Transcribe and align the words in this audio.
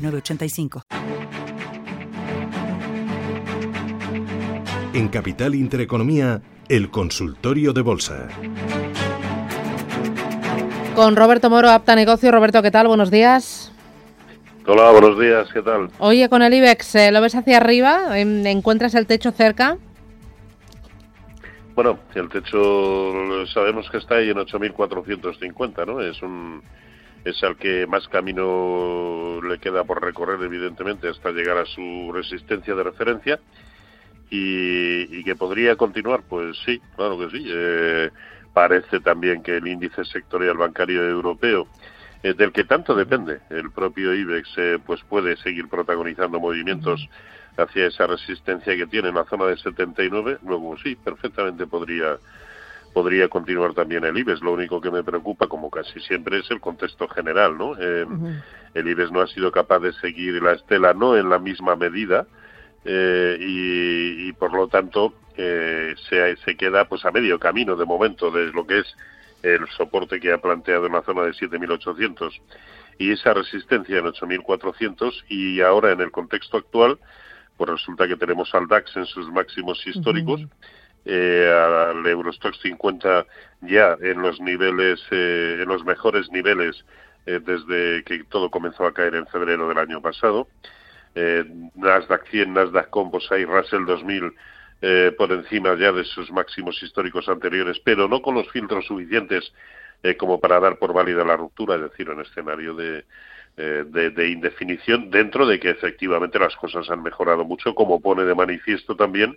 906985. 0.00 0.82
En 4.92 5.08
Capital 5.08 5.54
Intereconomía, 5.54 6.42
el 6.68 6.90
consultorio 6.90 7.72
de 7.72 7.82
bolsa. 7.82 8.28
Con 10.96 11.16
Roberto 11.16 11.48
Moro, 11.48 11.70
Apta 11.70 11.94
Negocio. 11.94 12.32
Roberto, 12.32 12.62
¿qué 12.62 12.70
tal? 12.70 12.88
Buenos 12.88 13.10
días. 13.10 13.72
Hola, 14.66 14.90
buenos 14.90 15.18
días, 15.18 15.48
¿qué 15.52 15.62
tal? 15.62 15.90
Oye, 15.98 16.28
con 16.28 16.42
el 16.42 16.52
IBEX, 16.52 16.94
¿eh, 16.94 17.12
¿lo 17.12 17.20
ves 17.20 17.34
hacia 17.34 17.56
arriba? 17.56 18.18
¿Encuentras 18.18 18.94
el 18.94 19.06
techo 19.06 19.30
cerca? 19.30 19.78
Bueno, 21.74 21.98
el 22.14 22.28
techo 22.28 23.46
sabemos 23.46 23.88
que 23.90 23.98
está 23.98 24.16
ahí 24.16 24.28
en 24.30 24.36
8.450, 24.36 25.86
¿no? 25.86 26.00
Es 26.00 26.20
un 26.20 26.62
es 27.24 27.42
al 27.42 27.56
que 27.56 27.86
más 27.86 28.08
camino 28.08 29.40
le 29.42 29.58
queda 29.58 29.84
por 29.84 30.02
recorrer, 30.02 30.42
evidentemente, 30.42 31.08
hasta 31.08 31.30
llegar 31.30 31.58
a 31.58 31.66
su 31.66 32.10
resistencia 32.12 32.74
de 32.74 32.82
referencia. 32.82 33.40
Y, 34.30 35.24
que 35.24 35.34
podría 35.34 35.76
continuar, 35.76 36.22
pues 36.28 36.56
sí, 36.64 36.80
claro 36.96 37.18
que 37.18 37.30
sí. 37.30 37.44
Eh, 37.48 38.10
parece 38.52 39.00
también 39.00 39.42
que 39.42 39.56
el 39.56 39.66
índice 39.66 40.04
sectorial 40.04 40.56
bancario 40.56 41.06
europeo, 41.08 41.66
eh, 42.22 42.34
del 42.34 42.52
que 42.52 42.64
tanto 42.64 42.94
depende 42.94 43.40
el 43.50 43.70
propio 43.70 44.14
IBEX, 44.14 44.48
eh, 44.56 44.78
pues 44.84 45.00
puede 45.08 45.36
seguir 45.38 45.68
protagonizando 45.68 46.40
movimientos 46.40 47.08
hacia 47.56 47.86
esa 47.86 48.06
resistencia 48.06 48.76
que 48.76 48.86
tiene 48.86 49.08
en 49.08 49.16
la 49.16 49.24
zona 49.24 49.46
de 49.46 49.56
79. 49.56 50.38
Luego 50.46 50.76
sí, 50.78 50.96
perfectamente 50.96 51.66
podría 51.66 52.18
podría 52.92 53.28
continuar 53.28 53.74
también 53.74 54.04
el 54.04 54.16
IBEX. 54.16 54.42
Lo 54.42 54.52
único 54.52 54.80
que 54.80 54.90
me 54.90 55.04
preocupa, 55.04 55.46
como 55.46 55.70
casi 55.70 56.00
siempre, 56.00 56.38
es 56.38 56.50
el 56.50 56.60
contexto 56.60 57.08
general, 57.08 57.56
¿no? 57.56 57.76
Eh, 57.78 58.06
el 58.74 58.88
IBEX 58.88 59.12
no 59.12 59.20
ha 59.20 59.26
sido 59.26 59.52
capaz 59.52 59.80
de 59.80 59.92
seguir 59.94 60.42
la 60.42 60.52
estela, 60.52 60.94
no 60.94 61.16
en 61.16 61.28
la 61.28 61.38
misma 61.38 61.76
medida, 61.76 62.26
eh, 62.84 63.36
y, 63.38 64.32
por 64.34 64.54
lo 64.54 64.68
tanto 64.68 65.12
eh, 65.36 65.94
se, 66.08 66.36
se 66.36 66.56
queda 66.56 66.86
pues 66.86 67.04
a 67.04 67.10
medio 67.10 67.38
camino 67.38 67.76
de 67.76 67.84
momento 67.84 68.30
de 68.30 68.46
lo 68.52 68.66
que 68.66 68.78
es 68.78 68.96
el 69.42 69.68
soporte 69.76 70.18
que 70.18 70.32
ha 70.32 70.38
planteado 70.38 70.86
en 70.86 70.92
la 70.92 71.02
zona 71.02 71.22
de 71.22 71.32
7.800 71.32 72.40
y 72.98 73.12
esa 73.12 73.34
resistencia 73.34 73.98
en 73.98 74.06
8.400 74.06 75.24
y 75.28 75.60
ahora 75.60 75.92
en 75.92 76.00
el 76.00 76.10
contexto 76.10 76.56
actual 76.56 76.98
pues 77.56 77.70
resulta 77.70 78.08
que 78.08 78.16
tenemos 78.16 78.54
al 78.54 78.66
DAX 78.66 78.96
en 78.96 79.06
sus 79.06 79.30
máximos 79.30 79.86
históricos 79.86 80.40
eh, 81.04 81.50
al 81.50 82.06
Eurostox 82.06 82.58
50 82.60 83.26
ya 83.62 83.96
en 84.00 84.22
los 84.22 84.40
niveles, 84.40 85.00
eh, 85.10 85.58
en 85.62 85.68
los 85.68 85.84
mejores 85.84 86.30
niveles 86.30 86.84
eh, 87.26 87.40
desde 87.44 88.02
que 88.04 88.24
todo 88.24 88.50
comenzó 88.50 88.86
a 88.86 88.94
caer 88.94 89.14
en 89.14 89.26
febrero 89.26 89.68
del 89.68 89.78
año 89.78 90.00
pasado. 90.00 90.48
Eh, 91.14 91.44
Nasdaq 91.74 92.26
100, 92.28 92.54
Nasdaq 92.54 92.90
Composite, 92.90 93.44
Russell 93.44 93.84
2000 93.84 94.32
eh, 94.82 95.12
por 95.16 95.30
encima 95.32 95.76
ya 95.76 95.92
de 95.92 96.04
sus 96.04 96.30
máximos 96.30 96.82
históricos 96.82 97.28
anteriores, 97.28 97.80
pero 97.84 98.08
no 98.08 98.22
con 98.22 98.34
los 98.34 98.48
filtros 98.50 98.86
suficientes 98.86 99.52
eh, 100.02 100.16
como 100.16 100.40
para 100.40 100.60
dar 100.60 100.78
por 100.78 100.94
válida 100.94 101.24
la 101.24 101.36
ruptura, 101.36 101.74
es 101.74 101.82
decir, 101.82 102.08
en 102.08 102.20
escenario 102.20 102.74
de, 102.74 103.04
de, 103.56 104.28
indefinición, 104.30 105.10
dentro 105.10 105.46
de 105.46 105.60
que 105.60 105.68
efectivamente 105.68 106.38
las 106.38 106.56
cosas 106.56 106.88
han 106.88 107.02
mejorado 107.02 107.44
mucho, 107.44 107.74
como 107.74 108.00
pone 108.00 108.24
de 108.24 108.34
manifiesto 108.34 108.96
también 108.96 109.36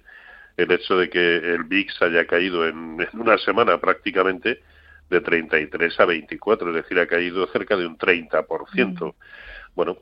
el 0.57 0.71
hecho 0.71 0.97
de 0.97 1.09
que 1.09 1.37
el 1.37 1.63
VIX 1.63 2.01
haya 2.01 2.25
caído 2.25 2.67
en, 2.67 3.07
una 3.13 3.37
semana 3.39 3.79
prácticamente 3.79 4.61
de 5.09 5.21
33 5.21 5.99
a 5.99 6.05
24, 6.05 6.69
es 6.69 6.75
decir, 6.75 6.99
ha 6.99 7.07
caído 7.07 7.45
cerca 7.47 7.75
de 7.75 7.85
un 7.85 7.97
30%. 7.97 8.45
Mm. 8.47 9.15
Bueno, 9.75 9.97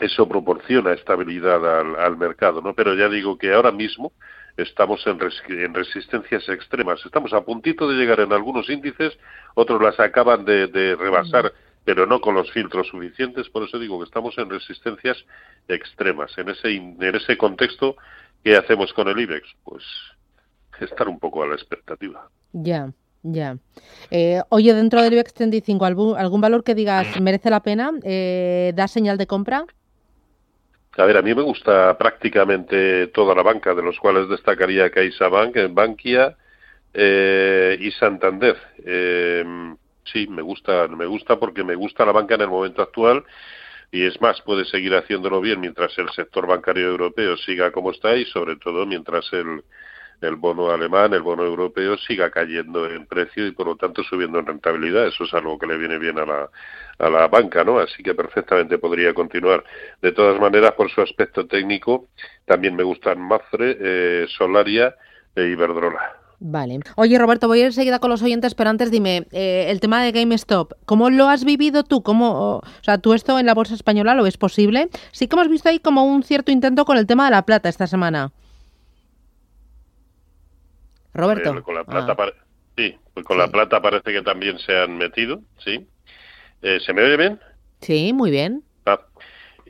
eso 0.00 0.28
proporciona 0.28 0.92
estabilidad 0.92 1.80
al, 1.80 1.96
al, 1.96 2.16
mercado, 2.16 2.60
¿no? 2.60 2.74
Pero 2.74 2.94
ya 2.94 3.08
digo 3.08 3.36
que 3.36 3.52
ahora 3.52 3.72
mismo 3.72 4.12
estamos 4.56 5.06
en, 5.06 5.18
res, 5.18 5.42
en, 5.48 5.74
resistencias 5.74 6.48
extremas. 6.48 7.04
Estamos 7.04 7.32
a 7.32 7.42
puntito 7.42 7.88
de 7.88 7.96
llegar 7.96 8.20
en 8.20 8.32
algunos 8.32 8.68
índices, 8.68 9.18
otros 9.54 9.82
las 9.82 9.98
acaban 9.98 10.44
de, 10.44 10.68
de 10.68 10.96
rebasar, 10.96 11.46
mm. 11.46 11.84
pero 11.84 12.06
no 12.06 12.20
con 12.20 12.34
los 12.34 12.50
filtros 12.52 12.88
suficientes. 12.88 13.48
Por 13.48 13.64
eso 13.64 13.78
digo 13.78 13.98
que 13.98 14.04
estamos 14.04 14.36
en 14.38 14.50
resistencias 14.50 15.24
extremas. 15.66 16.36
En 16.38 16.48
ese, 16.50 16.74
en 16.74 17.14
ese 17.14 17.36
contexto, 17.36 17.96
¿Qué 18.48 18.56
hacemos 18.56 18.94
con 18.94 19.06
el 19.08 19.20
IBEX? 19.20 19.46
Pues 19.62 19.84
estar 20.80 21.06
un 21.06 21.18
poco 21.18 21.42
a 21.42 21.46
la 21.46 21.54
expectativa. 21.54 22.30
Ya, 22.54 22.90
ya. 23.22 23.58
Eh, 24.10 24.40
oye, 24.48 24.72
dentro 24.72 25.02
del 25.02 25.12
IBEX 25.12 25.34
35, 25.34 25.84
¿algún, 25.84 26.16
algún 26.16 26.40
valor 26.40 26.64
que 26.64 26.74
digas 26.74 27.20
merece 27.20 27.50
la 27.50 27.62
pena? 27.62 27.90
Eh, 28.02 28.72
¿Da 28.74 28.88
señal 28.88 29.18
de 29.18 29.26
compra? 29.26 29.66
A 30.96 31.04
ver, 31.04 31.18
a 31.18 31.20
mí 31.20 31.34
me 31.34 31.42
gusta 31.42 31.98
prácticamente 31.98 33.08
toda 33.08 33.34
la 33.34 33.42
banca, 33.42 33.74
de 33.74 33.82
los 33.82 34.00
cuales 34.00 34.30
destacaría 34.30 34.88
CaixaBank, 34.88 35.54
Bankia 35.74 36.34
eh, 36.94 37.76
y 37.78 37.90
Santander. 37.90 38.56
Eh, 38.82 39.44
sí, 40.10 40.26
me 40.26 40.40
gusta, 40.40 40.88
me 40.88 41.04
gusta 41.04 41.38
porque 41.38 41.64
me 41.64 41.74
gusta 41.74 42.06
la 42.06 42.12
banca 42.12 42.36
en 42.36 42.40
el 42.40 42.48
momento 42.48 42.80
actual 42.80 43.26
y 43.90 44.04
es 44.04 44.20
más, 44.20 44.40
puede 44.42 44.64
seguir 44.66 44.94
haciéndolo 44.94 45.40
bien 45.40 45.60
mientras 45.60 45.96
el 45.98 46.10
sector 46.10 46.46
bancario 46.46 46.88
europeo 46.88 47.36
siga 47.36 47.70
como 47.70 47.90
está 47.90 48.16
y 48.16 48.24
sobre 48.26 48.56
todo 48.56 48.84
mientras 48.84 49.32
el, 49.32 49.62
el 50.20 50.36
bono 50.36 50.70
alemán, 50.70 51.14
el 51.14 51.22
bono 51.22 51.44
europeo 51.44 51.96
siga 51.96 52.30
cayendo 52.30 52.86
en 52.90 53.06
precio 53.06 53.46
y 53.46 53.52
por 53.52 53.66
lo 53.66 53.76
tanto 53.76 54.02
subiendo 54.02 54.38
en 54.38 54.46
rentabilidad. 54.46 55.06
Eso 55.06 55.24
es 55.24 55.34
algo 55.34 55.58
que 55.58 55.66
le 55.66 55.78
viene 55.78 55.98
bien 55.98 56.18
a 56.18 56.26
la, 56.26 56.50
a 56.98 57.10
la 57.10 57.28
banca, 57.28 57.64
¿no? 57.64 57.78
Así 57.78 58.02
que 58.02 58.14
perfectamente 58.14 58.78
podría 58.78 59.14
continuar. 59.14 59.64
De 60.02 60.12
todas 60.12 60.40
maneras, 60.40 60.72
por 60.72 60.90
su 60.90 61.00
aspecto 61.00 61.46
técnico, 61.46 62.08
también 62.44 62.76
me 62.76 62.82
gustan 62.82 63.20
Mafre, 63.20 63.76
eh, 63.80 64.26
Solaria 64.28 64.94
e 65.34 65.44
Iberdrola. 65.44 66.27
Vale. 66.40 66.78
Oye, 66.94 67.18
Roberto, 67.18 67.48
voy 67.48 67.58
a 67.58 67.60
ir 67.62 67.66
enseguida 67.66 67.98
con 67.98 68.10
los 68.10 68.22
oyentes, 68.22 68.54
pero 68.54 68.70
antes 68.70 68.92
dime, 68.92 69.26
eh, 69.32 69.66
el 69.68 69.80
tema 69.80 70.02
de 70.04 70.12
GameStop, 70.12 70.72
¿cómo 70.84 71.10
lo 71.10 71.28
has 71.28 71.44
vivido 71.44 71.82
tú? 71.82 72.02
¿Cómo, 72.02 72.58
o 72.58 72.62
sea, 72.82 72.98
¿tú 72.98 73.12
esto 73.12 73.40
en 73.40 73.46
la 73.46 73.54
bolsa 73.54 73.74
española 73.74 74.14
lo 74.14 74.22
ves 74.22 74.36
posible? 74.36 74.88
Sí 75.10 75.26
que 75.26 75.34
hemos 75.34 75.48
visto 75.48 75.68
ahí 75.68 75.80
como 75.80 76.04
un 76.04 76.22
cierto 76.22 76.52
intento 76.52 76.84
con 76.84 76.96
el 76.96 77.06
tema 77.06 77.24
de 77.24 77.32
la 77.32 77.42
plata 77.42 77.68
esta 77.68 77.88
semana. 77.88 78.30
Roberto. 81.12 81.58
Eh, 81.58 81.62
con 81.62 81.74
la 81.74 81.84
plata 81.84 82.14
ah. 82.16 82.32
Sí, 82.76 82.94
pues 83.12 83.26
con 83.26 83.36
sí. 83.36 83.40
la 83.40 83.48
plata 83.48 83.82
parece 83.82 84.12
que 84.12 84.22
también 84.22 84.60
se 84.60 84.76
han 84.76 84.96
metido, 84.96 85.40
¿sí? 85.64 85.84
Eh, 86.62 86.78
¿Se 86.86 86.92
me 86.92 87.02
oye 87.02 87.16
bien? 87.16 87.40
Sí, 87.80 88.12
muy 88.12 88.30
bien. 88.30 88.62
Ah. 88.86 89.00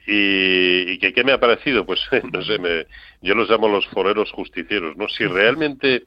Y, 0.07 0.91
y 0.91 0.99
que 0.99 1.15
qué 1.15 1.25
me 1.25 1.33
ha 1.33 1.41
parecido, 1.41 1.87
pues 1.87 2.01
no 2.33 2.43
sé, 2.43 2.59
me, 2.59 2.87
yo 3.23 3.35
los 3.35 3.49
llamo 3.49 3.69
los 3.69 3.87
foreros 3.87 4.31
justicieros, 4.33 4.99
¿no? 4.99 5.09
Si 5.09 5.25
realmente 5.27 6.05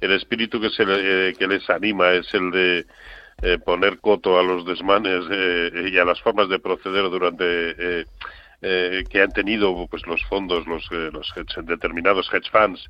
el 0.00 0.12
espíritu 0.12 0.60
que, 0.60 0.70
se 0.70 0.84
eh, 0.86 1.34
que 1.38 1.46
les 1.46 1.68
anima 1.70 2.12
es 2.12 2.32
el 2.34 2.50
de 2.50 2.86
eh, 3.42 3.58
poner 3.58 3.98
coto 3.98 4.38
a 4.38 4.42
los 4.42 4.64
desmanes 4.64 5.24
eh, 5.28 5.90
y 5.92 5.98
a 5.98 6.04
las 6.04 6.20
formas 6.20 6.48
de 6.48 6.60
proceder 6.60 7.02
durante 7.10 8.06
eh, 8.62 9.04
que 9.10 9.20
han 9.20 9.32
tenido 9.32 9.86
pues 9.88 10.06
los 10.06 10.24
fondos, 10.24 10.66
los, 10.66 10.90
los 10.90 11.30
hedge, 11.36 11.62
determinados 11.62 12.32
hedge 12.32 12.50
funds 12.50 12.88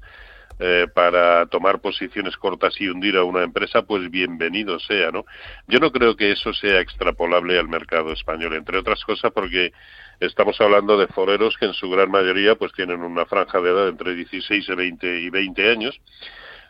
para 0.95 1.47
tomar 1.47 1.81
posiciones 1.81 2.37
cortas 2.37 2.81
y 2.81 2.89
hundir 2.89 3.17
a 3.17 3.25
una 3.25 3.43
empresa, 3.43 3.83
pues 3.83 4.09
bienvenido 4.09 4.79
sea, 4.79 5.11
¿no? 5.11 5.25
Yo 5.67 5.81
no 5.81 5.91
creo 5.91 6.15
que 6.15 6.31
eso 6.31 6.55
sea 6.55 6.79
extrapolable 6.79 7.59
al 7.59 7.67
mercado 7.67 8.13
español, 8.13 8.55
entre 8.55 8.79
otras 8.79 9.05
cosas 9.05 9.33
porque 9.33 9.73
estamos 10.21 10.61
hablando 10.61 10.97
de 10.97 11.09
foreros 11.09 11.57
que 11.59 11.67
en 11.67 11.75
su 11.75 11.91
gran 11.91 12.09
mayoría 12.09 12.55
pues 12.55 12.73
tienen 12.73 13.03
una 13.03 13.27
franja 13.27 13.61
de 13.61 13.71
edad 13.71 13.89
entre 13.89 14.15
16 14.15 14.69
y 14.69 14.75
20, 14.77 15.21
y 15.23 15.31
20 15.31 15.71
años 15.73 16.01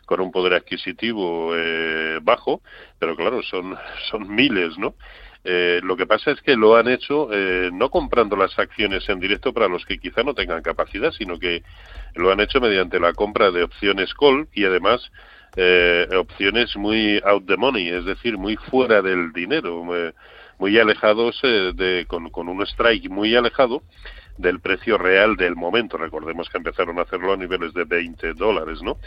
con 0.05 0.21
un 0.21 0.31
poder 0.31 0.53
adquisitivo 0.53 1.51
eh, 1.55 2.19
bajo, 2.21 2.61
pero 2.99 3.15
claro, 3.15 3.41
son, 3.43 3.75
son 4.09 4.33
miles, 4.33 4.77
¿no? 4.77 4.95
Eh, 5.47 5.79
lo 5.83 5.95
que 5.95 6.07
pasa 6.07 6.31
es 6.31 6.41
que 6.41 6.55
lo 6.55 6.75
han 6.75 6.87
hecho 6.87 7.29
eh, 7.31 7.69
no 7.71 7.91
comprando 7.91 8.35
las 8.35 8.57
acciones 8.57 9.07
en 9.09 9.19
directo 9.19 9.53
para 9.53 9.67
los 9.67 9.85
que 9.85 9.99
quizá 9.99 10.23
no 10.23 10.33
tengan 10.33 10.63
capacidad, 10.63 11.11
sino 11.11 11.37
que 11.37 11.61
lo 12.15 12.31
han 12.31 12.39
hecho 12.39 12.59
mediante 12.59 12.99
la 12.99 13.13
compra 13.13 13.51
de 13.51 13.61
opciones 13.61 14.11
call 14.15 14.47
y 14.53 14.65
además 14.65 15.11
eh, 15.55 16.07
opciones 16.17 16.75
muy 16.75 17.21
out 17.23 17.45
the 17.45 17.57
money, 17.57 17.89
es 17.89 18.05
decir, 18.05 18.39
muy 18.39 18.55
fuera 18.55 19.03
del 19.03 19.31
dinero. 19.33 19.83
muy 20.57 20.79
alejados 20.79 21.39
eh, 21.43 21.73
de, 21.75 22.05
con, 22.07 22.31
con 22.31 22.49
un 22.49 22.63
strike 22.63 23.09
muy 23.09 23.35
alejado 23.35 23.83
del 24.37 24.59
precio 24.59 24.97
real 24.97 25.35
del 25.35 25.55
momento. 25.55 25.97
Recordemos 25.97 26.49
que 26.49 26.57
empezaron 26.57 26.99
a 26.99 27.03
hacerlo 27.03 27.33
a 27.33 27.37
niveles 27.37 27.73
de 27.73 27.85
20 27.85 28.33
dólares, 28.33 28.81
¿no? 28.81 28.97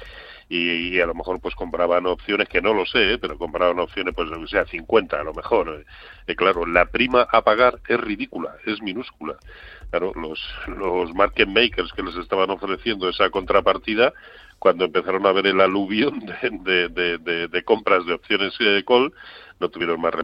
Y, 0.48 0.98
a 1.00 1.06
lo 1.06 1.14
mejor 1.14 1.40
pues 1.40 1.54
compraban 1.54 2.06
opciones 2.06 2.48
que 2.48 2.62
no 2.62 2.72
lo 2.72 2.86
sé, 2.86 3.12
¿eh? 3.12 3.18
pero 3.18 3.36
compraban 3.36 3.78
opciones 3.80 4.14
pues 4.14 4.30
o 4.30 4.46
sea 4.46 4.64
50 4.64 5.20
a 5.20 5.22
lo 5.22 5.34
mejor. 5.34 5.84
Eh, 6.26 6.34
claro, 6.34 6.64
la 6.64 6.86
prima 6.86 7.26
a 7.30 7.42
pagar 7.42 7.80
es 7.86 8.00
ridícula, 8.00 8.56
es 8.64 8.80
minúscula. 8.80 9.36
Claro, 9.90 10.12
los, 10.14 10.40
los 10.66 11.14
market 11.14 11.48
makers 11.48 11.92
que 11.92 12.02
les 12.02 12.16
estaban 12.16 12.50
ofreciendo 12.50 13.08
esa 13.08 13.30
contrapartida 13.30 14.12
cuando 14.58 14.84
empezaron 14.84 15.26
a 15.26 15.32
ver 15.32 15.46
el 15.46 15.60
aluvión 15.60 16.20
de, 16.20 16.88
de, 16.88 17.64
compras 17.64 18.04
de 18.06 18.14
opciones 18.14 18.56
de 18.58 18.84
call, 18.84 19.12
no 19.60 19.68
tuvieron 19.68 20.00
más 20.00 20.14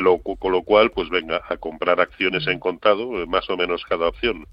lo 0.00 0.18
con 0.18 0.52
lo 0.52 0.62
cual, 0.62 0.90
pues 0.90 1.08
venga 1.08 1.42
a 1.48 1.56
comprar 1.56 2.00
acciones 2.00 2.46
en 2.46 2.58
contado, 2.58 3.22
eh, 3.22 3.26
más 3.26 3.48
o 3.50 3.56
menos 3.56 3.84
cada 3.84 4.08
opción 4.08 4.46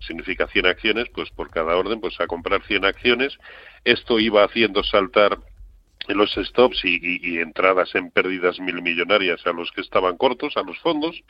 significa 0.00 0.46
100 0.46 0.66
acciones, 0.66 1.06
pues 1.14 1.30
por 1.30 1.50
cada 1.50 1.76
orden, 1.76 2.00
pues 2.00 2.20
a 2.20 2.26
comprar 2.26 2.62
100 2.62 2.84
acciones. 2.84 3.38
Esto 3.84 4.18
iba 4.18 4.44
haciendo 4.44 4.82
saltar 4.82 5.38
los 6.08 6.32
stops 6.34 6.84
y, 6.84 7.38
entradas 7.38 7.94
en 7.94 8.10
pérdidas 8.10 8.60
mil 8.60 8.82
millonarias 8.82 9.46
a 9.46 9.52
los 9.52 9.70
que 9.72 9.80
estaban 9.80 10.16
cortos, 10.16 10.56
a 10.56 10.62
los 10.62 10.78
fondos, 10.80 11.22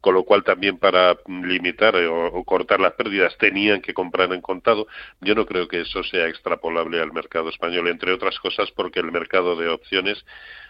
con 0.00 0.14
lo 0.14 0.24
cual 0.24 0.42
también 0.42 0.78
para 0.78 1.16
limitar 1.28 1.94
eh, 1.96 2.08
o, 2.08 2.42
cortar 2.44 2.80
las 2.80 2.94
pérdidas 2.94 3.36
tenían 3.38 3.80
que 3.80 3.94
comprar 3.94 4.32
en 4.32 4.40
contado. 4.40 4.86
Yo 5.20 5.34
no 5.34 5.46
creo 5.46 5.68
que 5.68 5.82
eso 5.82 6.02
sea 6.02 6.26
extrapolable 6.26 7.00
al 7.00 7.12
mercado 7.12 7.50
español, 7.50 7.88
entre 7.88 8.12
otras 8.12 8.38
cosas 8.40 8.70
porque 8.72 9.00
el 9.00 9.12
mercado 9.12 9.54
de 9.54 9.68
opciones 9.68 10.24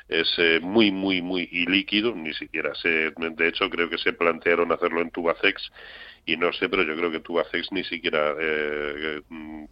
es 0.08 0.32
eh, 0.38 0.61
muy, 0.61 0.91
muy, 0.93 1.23
muy 1.23 1.49
ilíquido, 1.50 2.14
ni 2.14 2.32
siquiera 2.35 2.75
se, 2.75 3.11
de 3.11 3.49
hecho 3.49 3.69
creo 3.70 3.91
que 3.91 3.99
se 3.99 4.12
plantearon 4.12 4.70
hacerlo 4.70 5.00
en 5.00 5.11
Tubacex 5.11 5.70
y 6.26 6.37
no 6.37 6.53
sé, 6.53 6.69
pero 6.69 6.82
yo 6.82 6.97
creo 6.97 7.11
que 7.11 7.20
Tubacex 7.20 7.73
ni 7.73 7.85
siquiera 7.85 8.35
eh, 8.38 9.20
mm, 9.29 9.64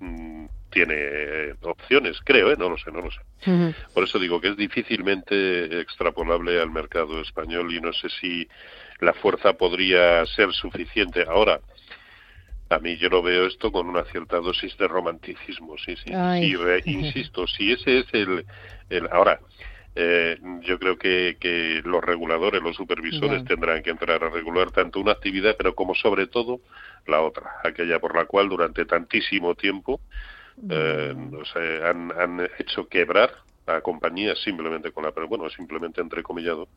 mm, 0.00 0.48
tiene 0.74 1.54
opciones, 1.62 2.18
creo, 2.24 2.50
¿eh? 2.50 2.56
no 2.58 2.68
lo 2.68 2.76
sé, 2.76 2.90
no 2.90 3.00
lo 3.00 3.10
sé. 3.10 3.74
Por 3.94 4.04
eso 4.04 4.18
digo 4.18 4.40
que 4.40 4.48
es 4.48 4.56
difícilmente 4.56 5.80
extrapolable 5.80 6.60
al 6.60 6.70
mercado 6.70 7.20
español 7.20 7.72
y 7.72 7.80
no 7.80 7.92
sé 7.92 8.08
si 8.20 8.48
la 9.00 9.12
fuerza 9.12 9.52
podría 9.52 10.26
ser 10.26 10.52
suficiente. 10.52 11.24
Ahora, 11.28 11.60
a 12.70 12.78
mí 12.80 12.96
yo 12.96 13.08
lo 13.08 13.22
veo 13.22 13.46
esto 13.46 13.70
con 13.70 13.88
una 13.88 14.04
cierta 14.04 14.38
dosis 14.38 14.76
de 14.76 14.88
romanticismo, 14.88 15.76
sí, 15.78 15.94
sí. 16.04 16.12
insisto, 16.86 17.46
si 17.46 17.72
ese 17.72 18.00
es 18.00 18.06
el... 18.12 18.44
el 18.90 19.08
ahora, 19.12 19.38
eh, 19.96 20.36
yo 20.62 20.80
creo 20.80 20.98
que, 20.98 21.36
que, 21.38 21.80
los 21.84 22.02
reguladores, 22.02 22.60
los 22.60 22.74
supervisores 22.74 23.44
tendrán 23.44 23.80
que 23.84 23.90
entrar 23.90 24.24
a 24.24 24.28
regular 24.28 24.72
tanto 24.72 24.98
una 24.98 25.12
actividad, 25.12 25.54
pero 25.56 25.76
como 25.76 25.94
sobre 25.94 26.26
todo 26.26 26.60
la 27.06 27.20
otra, 27.20 27.48
aquella 27.62 28.00
por 28.00 28.16
la 28.16 28.24
cual 28.24 28.48
durante 28.48 28.86
tantísimo 28.86 29.54
tiempo 29.54 30.00
eh, 30.70 31.14
han, 31.84 32.12
han, 32.12 32.48
hecho 32.58 32.88
quebrar 32.88 33.30
a 33.66 33.80
compañías 33.80 34.38
simplemente 34.42 34.92
con 34.92 35.04
la, 35.04 35.12
bueno, 35.28 35.48
simplemente 35.50 36.00
entrecomillado, 36.00 36.68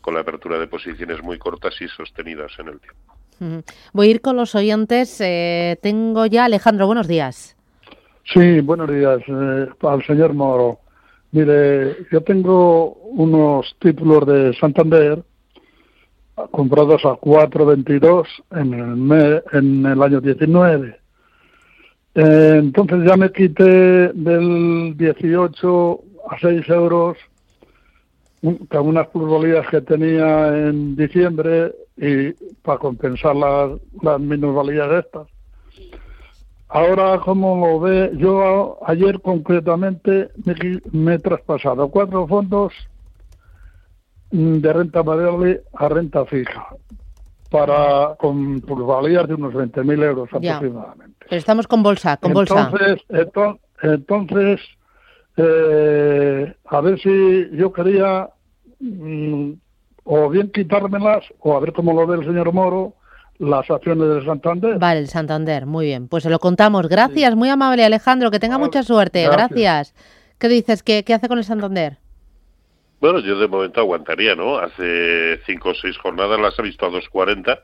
con 0.00 0.14
la 0.14 0.20
apertura 0.20 0.58
de 0.58 0.66
posiciones 0.66 1.22
muy 1.22 1.38
cortas 1.38 1.74
y 1.80 1.88
sostenidas 1.88 2.52
en 2.58 2.68
el 2.68 2.80
tiempo. 2.80 3.64
Voy 3.92 4.08
a 4.08 4.10
ir 4.10 4.20
con 4.20 4.36
los 4.36 4.54
oyentes. 4.54 5.20
Eh, 5.20 5.78
tengo 5.82 6.26
ya 6.26 6.44
Alejandro, 6.44 6.86
buenos 6.86 7.08
días. 7.08 7.56
Sí, 8.32 8.60
buenos 8.60 8.90
días. 8.90 9.20
Eh, 9.26 9.68
al 9.82 10.06
señor 10.06 10.32
Moro. 10.34 10.80
Mire, 11.32 11.96
yo 12.10 12.22
tengo 12.22 12.92
unos 12.94 13.76
títulos 13.80 14.26
de 14.26 14.54
Santander 14.54 15.22
comprados 16.50 17.04
a 17.04 17.14
4.22 17.14 18.26
en 18.52 18.74
el, 18.74 19.42
en 19.52 19.86
el 19.86 20.02
año 20.02 20.20
19. 20.20 21.00
Eh, 22.16 22.56
entonces 22.60 23.04
ya 23.06 23.14
me 23.14 23.30
quité 23.30 24.10
del 24.14 24.96
18 24.96 26.00
a 26.30 26.38
6 26.40 26.68
euros 26.70 27.18
con 28.40 28.88
unas 28.88 29.06
plusvalías 29.08 29.66
que 29.68 29.82
tenía 29.82 30.48
en 30.48 30.96
diciembre 30.96 31.74
y 31.98 32.32
para 32.62 32.78
compensar 32.78 33.36
las, 33.36 33.72
las 34.00 34.18
minusvalías 34.18 35.04
estas. 35.04 35.28
Ahora, 36.68 37.20
como 37.20 37.66
lo 37.66 37.80
ve, 37.80 38.10
yo 38.16 38.78
ayer 38.86 39.20
concretamente 39.20 40.30
me, 40.92 41.14
he 41.14 41.18
traspasado 41.18 41.88
cuatro 41.88 42.26
fondos 42.26 42.72
de 44.30 44.72
renta 44.72 45.02
variable 45.02 45.62
a 45.74 45.88
renta 45.90 46.24
fija 46.24 46.66
para 47.50 48.14
con 48.18 48.60
plusvalías 48.60 49.26
de 49.28 49.34
unos 49.34 49.54
20.000 49.54 50.04
euros 50.04 50.28
aproximadamente. 50.32 51.26
estamos 51.30 51.66
con 51.66 51.82
bolsa, 51.82 52.16
con 52.16 52.32
bolsa. 52.32 52.70
Entonces, 52.70 53.04
entonces 53.82 54.60
eh, 55.36 56.54
a 56.64 56.80
ver 56.80 56.98
si 57.00 57.56
yo 57.56 57.72
quería 57.72 58.28
mm, 58.80 59.52
o 60.04 60.30
bien 60.30 60.50
quitármelas 60.50 61.24
o 61.40 61.56
a 61.56 61.60
ver 61.60 61.72
cómo 61.72 61.92
lo 61.92 62.06
ve 62.06 62.18
el 62.18 62.24
señor 62.24 62.52
Moro 62.52 62.94
las 63.38 63.70
acciones 63.70 64.08
del 64.08 64.24
Santander. 64.24 64.78
Vale, 64.78 65.00
el 65.00 65.08
Santander, 65.08 65.66
muy 65.66 65.84
bien. 65.84 66.08
Pues 66.08 66.22
se 66.22 66.30
lo 66.30 66.38
contamos. 66.38 66.88
Gracias, 66.88 67.36
muy 67.36 67.50
amable 67.50 67.84
Alejandro, 67.84 68.30
que 68.30 68.40
tenga 68.40 68.56
mucha 68.56 68.82
suerte. 68.82 69.28
Gracias. 69.28 69.94
¿Qué 70.38 70.48
dices? 70.48 70.82
¿Qué, 70.82 71.04
¿Qué 71.04 71.12
hace 71.12 71.28
con 71.28 71.38
el 71.38 71.44
Santander? 71.44 71.98
Bueno, 73.00 73.20
yo 73.20 73.38
de 73.38 73.48
momento 73.48 73.80
aguantaría, 73.80 74.34
¿no? 74.34 74.58
Hace 74.58 75.40
cinco 75.44 75.70
o 75.70 75.74
seis 75.74 75.98
jornadas 75.98 76.40
las 76.40 76.58
he 76.58 76.62
visto 76.62 76.86
a 76.86 76.90
2.40 76.90 77.60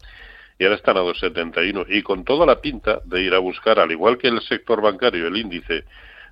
y 0.58 0.64
ahora 0.64 0.76
están 0.76 0.98
a 0.98 1.00
2.71. 1.00 1.86
Y 1.88 2.02
con 2.02 2.24
toda 2.24 2.44
la 2.44 2.60
pinta 2.60 3.00
de 3.04 3.22
ir 3.22 3.34
a 3.34 3.38
buscar, 3.38 3.78
al 3.78 3.90
igual 3.90 4.18
que 4.18 4.28
el 4.28 4.40
sector 4.42 4.82
bancario, 4.82 5.26
el 5.26 5.36
índice 5.36 5.84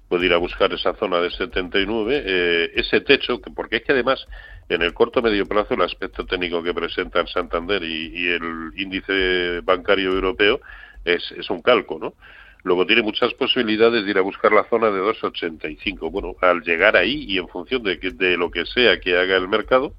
puede 0.08 0.26
ir 0.26 0.34
a 0.34 0.38
buscar 0.38 0.72
esa 0.72 0.92
zona 0.94 1.20
de 1.20 1.30
79, 1.30 2.22
eh, 2.26 2.72
ese 2.74 3.00
techo, 3.00 3.40
que 3.40 3.50
porque 3.50 3.76
es 3.76 3.84
que 3.84 3.92
además 3.92 4.26
en 4.68 4.82
el 4.82 4.92
corto 4.92 5.22
medio 5.22 5.46
plazo 5.46 5.74
el 5.74 5.82
aspecto 5.82 6.26
técnico 6.26 6.62
que 6.62 6.74
presenta 6.74 7.20
el 7.20 7.28
Santander 7.28 7.82
y, 7.82 8.28
el 8.28 8.72
índice 8.76 9.60
bancario 9.62 10.10
europeo 10.12 10.60
es, 11.04 11.32
es 11.32 11.48
un 11.48 11.62
calco, 11.62 11.98
¿no? 11.98 12.14
Luego 12.62 12.86
tiene 12.86 13.02
muchas 13.02 13.32
posibilidades 13.34 14.04
de 14.04 14.10
ir 14.10 14.18
a 14.18 14.22
buscar 14.22 14.52
la 14.52 14.64
zona 14.64 14.90
de 14.90 15.00
2,85. 15.00 16.10
Bueno, 16.10 16.34
al 16.40 16.62
llegar 16.62 16.96
ahí 16.96 17.24
y 17.26 17.38
en 17.38 17.48
función 17.48 17.82
de, 17.82 17.96
de 17.96 18.36
lo 18.36 18.50
que 18.50 18.66
sea 18.66 19.00
que 19.00 19.16
haga 19.16 19.36
el 19.36 19.48
mercado, 19.48 19.94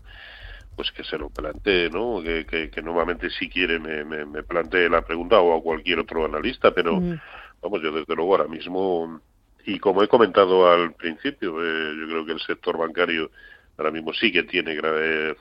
pues 0.76 0.92
que 0.92 1.04
se 1.04 1.18
lo 1.18 1.30
plantee, 1.30 1.90
¿no? 1.90 2.22
Que, 2.22 2.70
que, 2.70 2.82
nuevamente 2.82 3.30
si 3.30 3.50
quiere 3.50 3.80
me, 3.80 4.04
me, 4.04 4.44
plantee 4.44 4.90
la 4.90 5.02
pregunta 5.02 5.40
o 5.40 5.58
a 5.58 5.62
cualquier 5.62 6.00
otro 6.00 6.26
analista, 6.26 6.72
pero 6.72 7.00
mm. 7.00 7.20
vamos, 7.62 7.82
yo 7.82 7.92
desde 7.92 8.16
luego 8.16 8.36
ahora 8.36 8.48
mismo, 8.48 9.22
y 9.66 9.80
como 9.80 10.04
he 10.04 10.08
comentado 10.08 10.72
al 10.72 10.94
principio, 10.94 11.62
eh, 11.64 11.96
yo 12.00 12.08
creo 12.08 12.26
que 12.26 12.32
el 12.34 12.42
sector 12.42 12.78
bancario 12.78 13.32
ahora 13.78 13.92
mismo 13.92 14.14
sí 14.14 14.32
que 14.32 14.44
tiene 14.44 14.76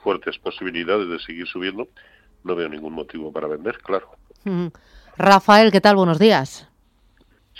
fuertes 0.03 0.37
posibilidades 0.39 1.07
de 1.07 1.19
seguir 1.19 1.47
subiendo. 1.47 1.87
No 2.43 2.55
veo 2.55 2.67
ningún 2.67 2.93
motivo 2.93 3.31
para 3.31 3.47
vender, 3.47 3.77
claro. 3.79 4.09
Rafael, 5.17 5.71
¿qué 5.71 5.79
tal? 5.79 5.95
Buenos 5.95 6.17
días. 6.17 6.70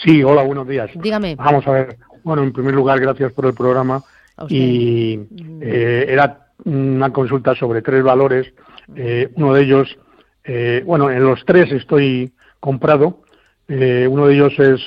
Sí, 0.03 0.23
hola, 0.23 0.41
buenos 0.41 0.67
días. 0.67 0.89
Dígame. 0.95 1.35
Vamos 1.35 1.67
a 1.67 1.71
ver. 1.71 1.97
Bueno, 2.23 2.41
en 2.41 2.51
primer 2.51 2.73
lugar, 2.73 2.99
gracias 2.99 3.31
por 3.33 3.45
el 3.45 3.53
programa. 3.53 4.01
Y 4.49 5.19
eh, 5.61 6.05
era 6.09 6.47
una 6.65 7.11
consulta 7.11 7.53
sobre 7.53 7.83
tres 7.83 8.03
valores. 8.03 8.51
Eh, 8.95 9.29
uno 9.35 9.53
de 9.53 9.61
ellos, 9.61 9.97
eh, 10.43 10.81
bueno, 10.85 11.11
en 11.11 11.23
los 11.23 11.45
tres 11.45 11.71
estoy 11.71 12.33
comprado. 12.59 13.21
uno 13.67 14.27
de 14.27 14.33
ellos 14.33 14.53
es 14.57 14.81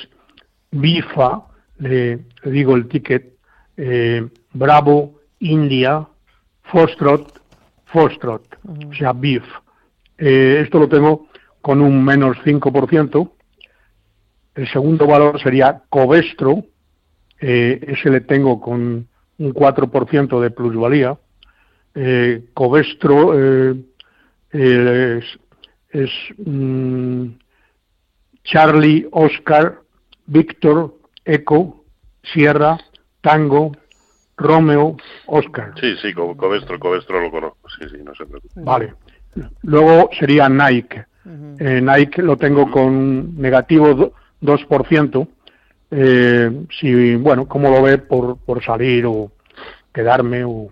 BIFA, 0.71 1.45
le, 1.79 2.19
digo 2.43 2.75
el 2.75 2.87
ticket, 2.89 3.35
Bravo 4.51 5.19
India, 5.39 6.05
Foxtrot, 6.63 7.41
Foxtrot, 7.85 8.43
o 8.89 8.93
sea, 8.93 9.13
BIF. 9.13 9.43
esto 10.17 10.79
lo 10.79 10.89
tengo 10.89 11.27
con 11.61 11.81
un 11.81 12.03
menos 12.03 12.37
5%. 12.43 13.31
El 14.55 14.69
segundo 14.69 15.05
valor 15.05 15.39
sería 15.41 15.83
Covestro, 15.89 16.63
eh, 17.41 17.79
ese 17.87 18.09
le 18.09 18.21
tengo 18.21 18.61
con 18.61 19.07
un 19.37 19.53
4% 19.53 20.39
de 20.39 20.49
plusvalía. 20.49 21.17
Eh, 21.93 22.45
Covestro 22.53 23.33
eh, 23.37 25.21
es, 25.89 26.09
mm, 26.37 27.27
Charlie, 28.45 29.07
Oscar, 29.11 29.81
Víctor, 30.25 30.95
Eco, 31.25 31.83
Sierra, 32.23 32.77
Tango, 33.19 33.73
Romeo, 34.37 34.95
Oscar. 35.25 35.73
Sí, 35.81 35.95
sí, 36.01 36.13
Covestro, 36.13 36.79
Covestro 36.79 37.19
lo 37.21 37.29
conozco, 37.29 37.69
sí, 37.77 37.89
sí, 37.89 37.97
no 38.03 38.15
se 38.15 38.25
preocupe. 38.25 38.61
Vale. 38.61 38.93
Luego 39.63 40.09
sería 40.17 40.47
Nike. 40.47 41.05
Nike 41.25 42.21
lo 42.21 42.37
tengo 42.37 42.69
con 42.69 43.35
negativo 43.37 44.13
2%. 44.41 45.27
Eh, 45.91 46.51
si, 46.79 47.15
bueno, 47.15 47.47
¿cómo 47.47 47.69
lo 47.69 47.81
ve 47.81 47.97
por, 47.97 48.37
por 48.37 48.63
salir 48.63 49.05
o 49.05 49.31
quedarme? 49.93 50.43
O... 50.43 50.69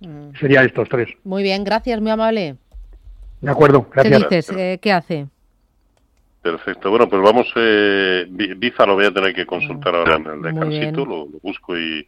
Mm. 0.00 0.36
Sería 0.38 0.62
estos 0.62 0.88
tres. 0.88 1.08
Muy 1.24 1.42
bien, 1.42 1.64
gracias, 1.64 2.00
muy 2.00 2.10
amable. 2.10 2.56
De 3.40 3.50
acuerdo, 3.50 3.86
gracias. 3.92 4.24
¿Qué 4.24 4.36
dices? 4.36 4.56
Eh, 4.56 4.78
¿Qué 4.80 4.92
hace? 4.92 5.26
Perfecto. 6.42 6.90
Bueno, 6.90 7.08
pues 7.08 7.22
vamos. 7.22 7.52
Eh, 7.56 8.26
Biza 8.28 8.86
lo 8.86 8.94
voy 8.94 9.06
a 9.06 9.12
tener 9.12 9.34
que 9.34 9.46
consultar 9.46 9.92
mm. 9.92 9.96
ahora 9.96 10.16
en 10.16 10.26
el 10.26 10.42
descansito, 10.42 11.04
lo, 11.04 11.26
lo, 11.26 11.38
busco 11.42 11.76
y, 11.76 12.06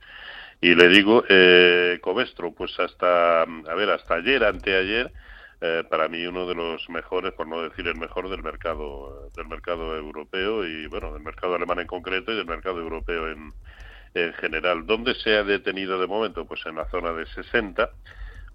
y 0.60 0.74
le 0.74 0.88
digo. 0.88 1.24
Eh, 1.28 1.98
Covestro, 2.00 2.52
pues 2.52 2.78
hasta, 2.78 3.42
a 3.42 3.74
ver, 3.76 3.90
hasta 3.90 4.14
ayer, 4.14 4.44
anteayer, 4.44 5.12
eh, 5.60 5.84
para 5.88 6.08
mí 6.08 6.24
uno 6.26 6.46
de 6.46 6.54
los 6.54 6.88
mejores, 6.88 7.32
por 7.32 7.46
no 7.46 7.62
decir 7.62 7.86
el 7.88 7.96
mejor 7.96 8.28
del 8.28 8.42
mercado 8.42 9.30
del 9.36 9.48
mercado 9.48 9.96
europeo 9.96 10.64
y 10.64 10.86
bueno, 10.86 11.12
del 11.12 11.22
mercado 11.22 11.54
alemán 11.54 11.80
en 11.80 11.86
concreto 11.86 12.32
y 12.32 12.36
del 12.36 12.46
mercado 12.46 12.78
europeo 12.80 13.28
en, 13.28 13.52
en 14.14 14.32
general. 14.34 14.86
¿Dónde 14.86 15.14
se 15.14 15.36
ha 15.36 15.42
detenido 15.42 16.00
de 16.00 16.06
momento? 16.06 16.46
Pues 16.46 16.64
en 16.66 16.76
la 16.76 16.88
zona 16.90 17.12
de 17.12 17.26
60, 17.26 17.90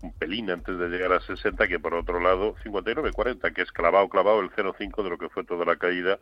un 0.02 0.14
pelín 0.14 0.50
antes 0.52 0.78
de 0.78 0.90
llegar 0.90 1.14
a 1.14 1.20
60, 1.20 1.68
que 1.68 1.80
por 1.80 1.94
otro 1.94 2.20
lado 2.20 2.56
59-40, 2.64 3.54
que 3.54 3.62
es 3.62 3.72
clavado, 3.72 4.10
clavado 4.10 4.40
el 4.42 4.52
0,5 4.52 5.04
de 5.04 5.10
lo 5.10 5.18
que 5.18 5.30
fue 5.30 5.44
toda 5.44 5.66
la 5.66 5.78
caída 5.78 6.20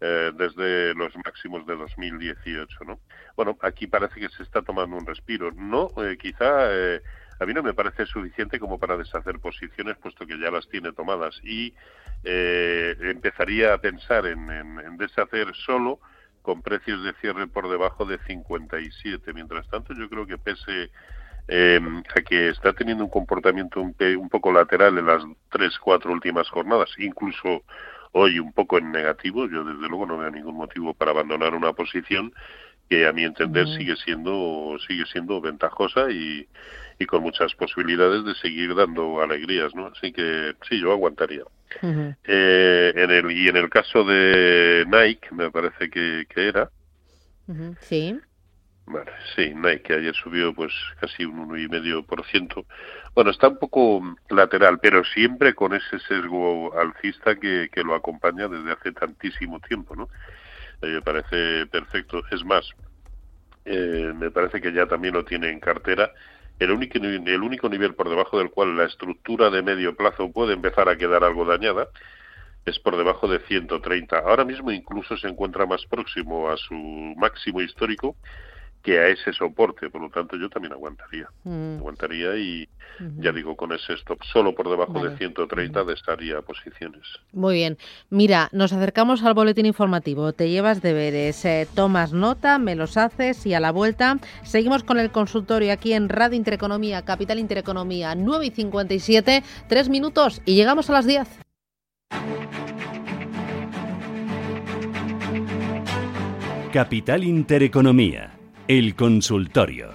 eh, 0.00 0.32
desde 0.34 0.94
los 0.94 1.14
máximos 1.24 1.66
de 1.66 1.76
2018, 1.76 2.84
¿no? 2.84 3.00
Bueno, 3.34 3.56
aquí 3.62 3.86
parece 3.86 4.20
que 4.20 4.28
se 4.28 4.42
está 4.42 4.62
tomando 4.62 4.96
un 4.96 5.06
respiro. 5.06 5.52
No, 5.52 5.90
eh, 6.04 6.18
quizá 6.18 6.68
eh, 6.70 7.02
a 7.38 7.46
mí 7.46 7.54
no 7.54 7.62
me 7.62 7.74
parece 7.74 8.06
suficiente 8.06 8.58
como 8.58 8.78
para 8.78 8.96
deshacer 8.96 9.38
posiciones, 9.38 9.96
puesto 9.98 10.26
que 10.26 10.38
ya 10.38 10.50
las 10.50 10.68
tiene 10.68 10.92
tomadas. 10.92 11.38
Y 11.42 11.74
empezaría 12.24 13.74
a 13.74 13.78
pensar 13.78 14.26
en, 14.26 14.50
en 14.50 14.96
deshacer 14.96 15.54
solo 15.54 16.00
con 16.42 16.62
precios 16.62 17.02
de 17.02 17.12
cierre 17.14 17.46
por 17.48 17.68
debajo 17.68 18.04
de 18.04 18.18
57. 18.18 19.32
Mientras 19.32 19.68
tanto, 19.68 19.94
yo 19.94 20.08
creo 20.08 20.26
que 20.26 20.38
pese 20.38 20.90
eh, 21.48 21.80
a 22.14 22.20
que 22.22 22.48
está 22.48 22.72
teniendo 22.72 23.04
un 23.04 23.10
comportamiento 23.10 23.80
un, 23.80 23.94
un, 24.18 24.28
poco 24.28 24.52
lateral 24.52 24.98
en 24.98 25.06
las 25.06 25.22
tres, 25.50 25.78
cuatro 25.78 26.12
últimas 26.12 26.48
jornadas, 26.48 26.90
incluso 26.98 27.62
hoy 28.12 28.38
un 28.38 28.52
poco 28.52 28.78
en 28.78 28.90
negativo, 28.90 29.48
yo 29.48 29.62
desde 29.62 29.88
luego 29.88 30.06
no 30.06 30.18
veo 30.18 30.30
ningún 30.30 30.56
motivo 30.56 30.94
para 30.94 31.12
abandonar 31.12 31.54
una 31.54 31.72
posición 31.72 32.32
que 32.88 33.06
a 33.06 33.12
mi 33.12 33.24
entender 33.24 33.66
sigue 33.76 33.96
siendo 33.96 34.76
sigue 34.86 35.04
siendo 35.06 35.40
ventajosa 35.40 36.10
y, 36.10 36.48
y 36.98 37.06
con 37.06 37.22
muchas 37.22 37.54
posibilidades 37.54 38.24
de 38.24 38.34
seguir 38.36 38.74
dando 38.74 39.20
alegrías, 39.20 39.74
¿no? 39.74 39.86
Así 39.86 40.12
que 40.12 40.54
sí, 40.68 40.80
yo 40.80 40.92
aguantaría. 40.92 41.42
eh, 42.24 42.92
en 42.94 43.10
el, 43.10 43.30
y 43.32 43.48
en 43.48 43.56
el 43.56 43.68
caso 43.68 44.04
de 44.04 44.84
Nike, 44.86 45.28
me 45.32 45.50
parece 45.50 45.90
que, 45.90 46.26
que 46.28 46.48
era. 46.48 46.70
Sí. 47.80 48.18
Vale, 48.86 49.10
sí, 49.34 49.52
Nike 49.52 49.94
ayer 49.94 50.14
subió 50.14 50.54
pues 50.54 50.72
casi 51.00 51.24
un 51.24 51.48
1,5%. 51.48 52.64
Bueno, 53.16 53.30
está 53.32 53.48
un 53.48 53.58
poco 53.58 54.00
lateral, 54.30 54.78
pero 54.80 55.02
siempre 55.04 55.54
con 55.54 55.74
ese 55.74 55.98
sesgo 56.06 56.72
alcista 56.78 57.34
que, 57.34 57.68
que 57.72 57.82
lo 57.82 57.96
acompaña 57.96 58.46
desde 58.46 58.72
hace 58.72 58.92
tantísimo 58.92 59.58
tiempo, 59.60 59.96
¿no? 59.96 60.08
Eh, 60.82 60.86
me 60.86 61.02
parece 61.02 61.66
perfecto. 61.66 62.22
Es 62.30 62.44
más, 62.44 62.66
eh, 63.64 64.12
me 64.14 64.30
parece 64.30 64.60
que 64.60 64.72
ya 64.72 64.86
también 64.86 65.14
lo 65.14 65.24
tiene 65.24 65.50
en 65.50 65.60
cartera 65.60 66.12
el 66.58 66.70
único, 66.70 66.98
el 66.98 67.42
único 67.42 67.68
nivel 67.68 67.94
por 67.94 68.08
debajo 68.08 68.38
del 68.38 68.50
cual 68.50 68.76
la 68.76 68.84
estructura 68.84 69.50
de 69.50 69.62
medio 69.62 69.94
plazo 69.94 70.30
puede 70.32 70.54
empezar 70.54 70.88
a 70.88 70.96
quedar 70.96 71.22
algo 71.24 71.44
dañada 71.44 71.88
es 72.64 72.78
por 72.80 72.96
debajo 72.96 73.28
de 73.28 73.38
130. 73.40 74.18
Ahora 74.18 74.44
mismo 74.44 74.72
incluso 74.72 75.16
se 75.16 75.28
encuentra 75.28 75.66
más 75.66 75.86
próximo 75.86 76.50
a 76.50 76.56
su 76.56 76.74
máximo 76.74 77.60
histórico 77.60 78.16
que 78.86 79.00
a 79.00 79.08
ese 79.08 79.32
soporte, 79.32 79.90
por 79.90 80.00
lo 80.00 80.08
tanto 80.10 80.36
yo 80.36 80.48
también 80.48 80.72
aguantaría, 80.72 81.28
mm. 81.42 81.78
aguantaría 81.78 82.36
y 82.36 82.68
ya 83.18 83.32
digo, 83.32 83.56
con 83.56 83.72
ese 83.72 83.94
stop 83.94 84.22
solo 84.32 84.54
por 84.54 84.70
debajo 84.70 85.04
de 85.04 85.18
130 85.18 85.82
de 85.82 85.92
estaría 85.92 86.40
posiciones. 86.40 87.02
Muy 87.32 87.56
bien, 87.56 87.78
mira, 88.10 88.48
nos 88.52 88.72
acercamos 88.72 89.24
al 89.24 89.34
boletín 89.34 89.66
informativo, 89.66 90.32
te 90.32 90.48
llevas 90.48 90.82
deberes, 90.82 91.44
eh, 91.44 91.66
tomas 91.74 92.12
nota, 92.12 92.60
me 92.60 92.76
los 92.76 92.96
haces 92.96 93.44
y 93.44 93.54
a 93.54 93.60
la 93.60 93.72
vuelta 93.72 94.18
seguimos 94.44 94.84
con 94.84 95.00
el 95.00 95.10
consultorio 95.10 95.72
aquí 95.72 95.92
en 95.92 96.08
Radio 96.08 96.36
Intereconomía, 96.36 97.04
Capital 97.04 97.40
Intereconomía, 97.40 98.14
9 98.14 98.46
y 98.46 98.50
57, 98.52 99.42
3 99.68 99.88
minutos 99.88 100.42
y 100.44 100.54
llegamos 100.54 100.88
a 100.90 100.92
las 100.92 101.06
10. 101.06 101.28
Capital 106.72 107.24
Intereconomía 107.24 108.35
el 108.68 108.96
consultorio. 108.96 109.90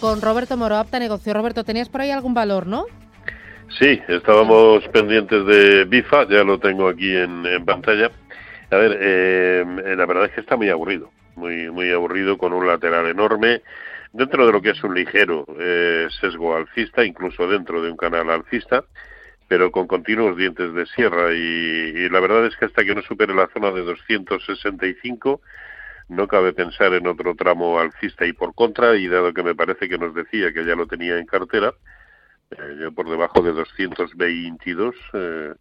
Con 0.00 0.22
Roberto 0.22 0.56
Moro, 0.56 0.76
apta 0.76 0.98
negocio. 0.98 1.34
Roberto, 1.34 1.64
tenías 1.64 1.88
por 1.88 2.00
ahí 2.00 2.10
algún 2.10 2.32
valor, 2.32 2.66
¿no? 2.66 2.86
Sí, 3.78 4.00
estábamos 4.08 4.86
pendientes 4.88 5.44
de 5.46 5.84
BIFA, 5.84 6.28
ya 6.28 6.44
lo 6.44 6.58
tengo 6.58 6.88
aquí 6.88 7.14
en, 7.14 7.42
pantalla. 7.66 8.10
A 8.70 8.76
ver, 8.76 8.98
eh, 9.00 9.64
la 9.96 10.06
verdad 10.06 10.26
es 10.26 10.32
que 10.32 10.40
está 10.40 10.56
muy 10.56 10.70
aburrido, 10.70 11.10
muy, 11.36 11.70
muy 11.70 11.90
aburrido, 11.90 12.38
con 12.38 12.52
un 12.52 12.66
lateral 12.66 13.06
enorme, 13.08 13.62
dentro 14.12 14.46
de 14.46 14.52
lo 14.52 14.62
que 14.62 14.70
es 14.70 14.84
un 14.84 14.94
ligero 14.94 15.44
eh, 15.58 16.06
sesgo 16.20 16.56
alcista, 16.56 17.04
incluso 17.04 17.46
dentro 17.46 17.82
de 17.82 17.90
un 17.90 17.96
canal 17.96 18.30
alcista 18.30 18.84
pero 19.54 19.70
con 19.70 19.86
continuos 19.86 20.36
dientes 20.36 20.74
de 20.74 20.84
sierra 20.84 21.32
y, 21.32 22.08
la 22.08 22.18
verdad 22.18 22.44
es 22.44 22.56
que 22.56 22.64
hasta 22.64 22.84
que 22.84 22.92
no 22.92 23.02
supere 23.02 23.32
la 23.32 23.46
zona 23.54 23.70
de 23.70 23.82
265 23.82 25.40
no 26.08 26.26
cabe 26.26 26.52
pensar 26.52 26.92
en 26.92 27.06
otro 27.06 27.36
tramo 27.36 27.78
alcista 27.78 28.26
y 28.26 28.32
por 28.32 28.52
contra 28.56 28.96
y 28.96 29.06
dado 29.06 29.32
que 29.32 29.44
me 29.44 29.54
parece 29.54 29.88
que 29.88 29.96
nos 29.96 30.12
decía 30.12 30.52
que 30.52 30.64
ya 30.64 30.74
lo 30.74 30.88
tenía 30.88 31.18
en 31.18 31.26
cartera 31.26 31.72
eh, 32.50 32.78
yo 32.80 32.90
por 32.90 33.08
debajo 33.08 33.42
de 33.42 33.52
222 33.52 34.96
eh, 35.12 35.54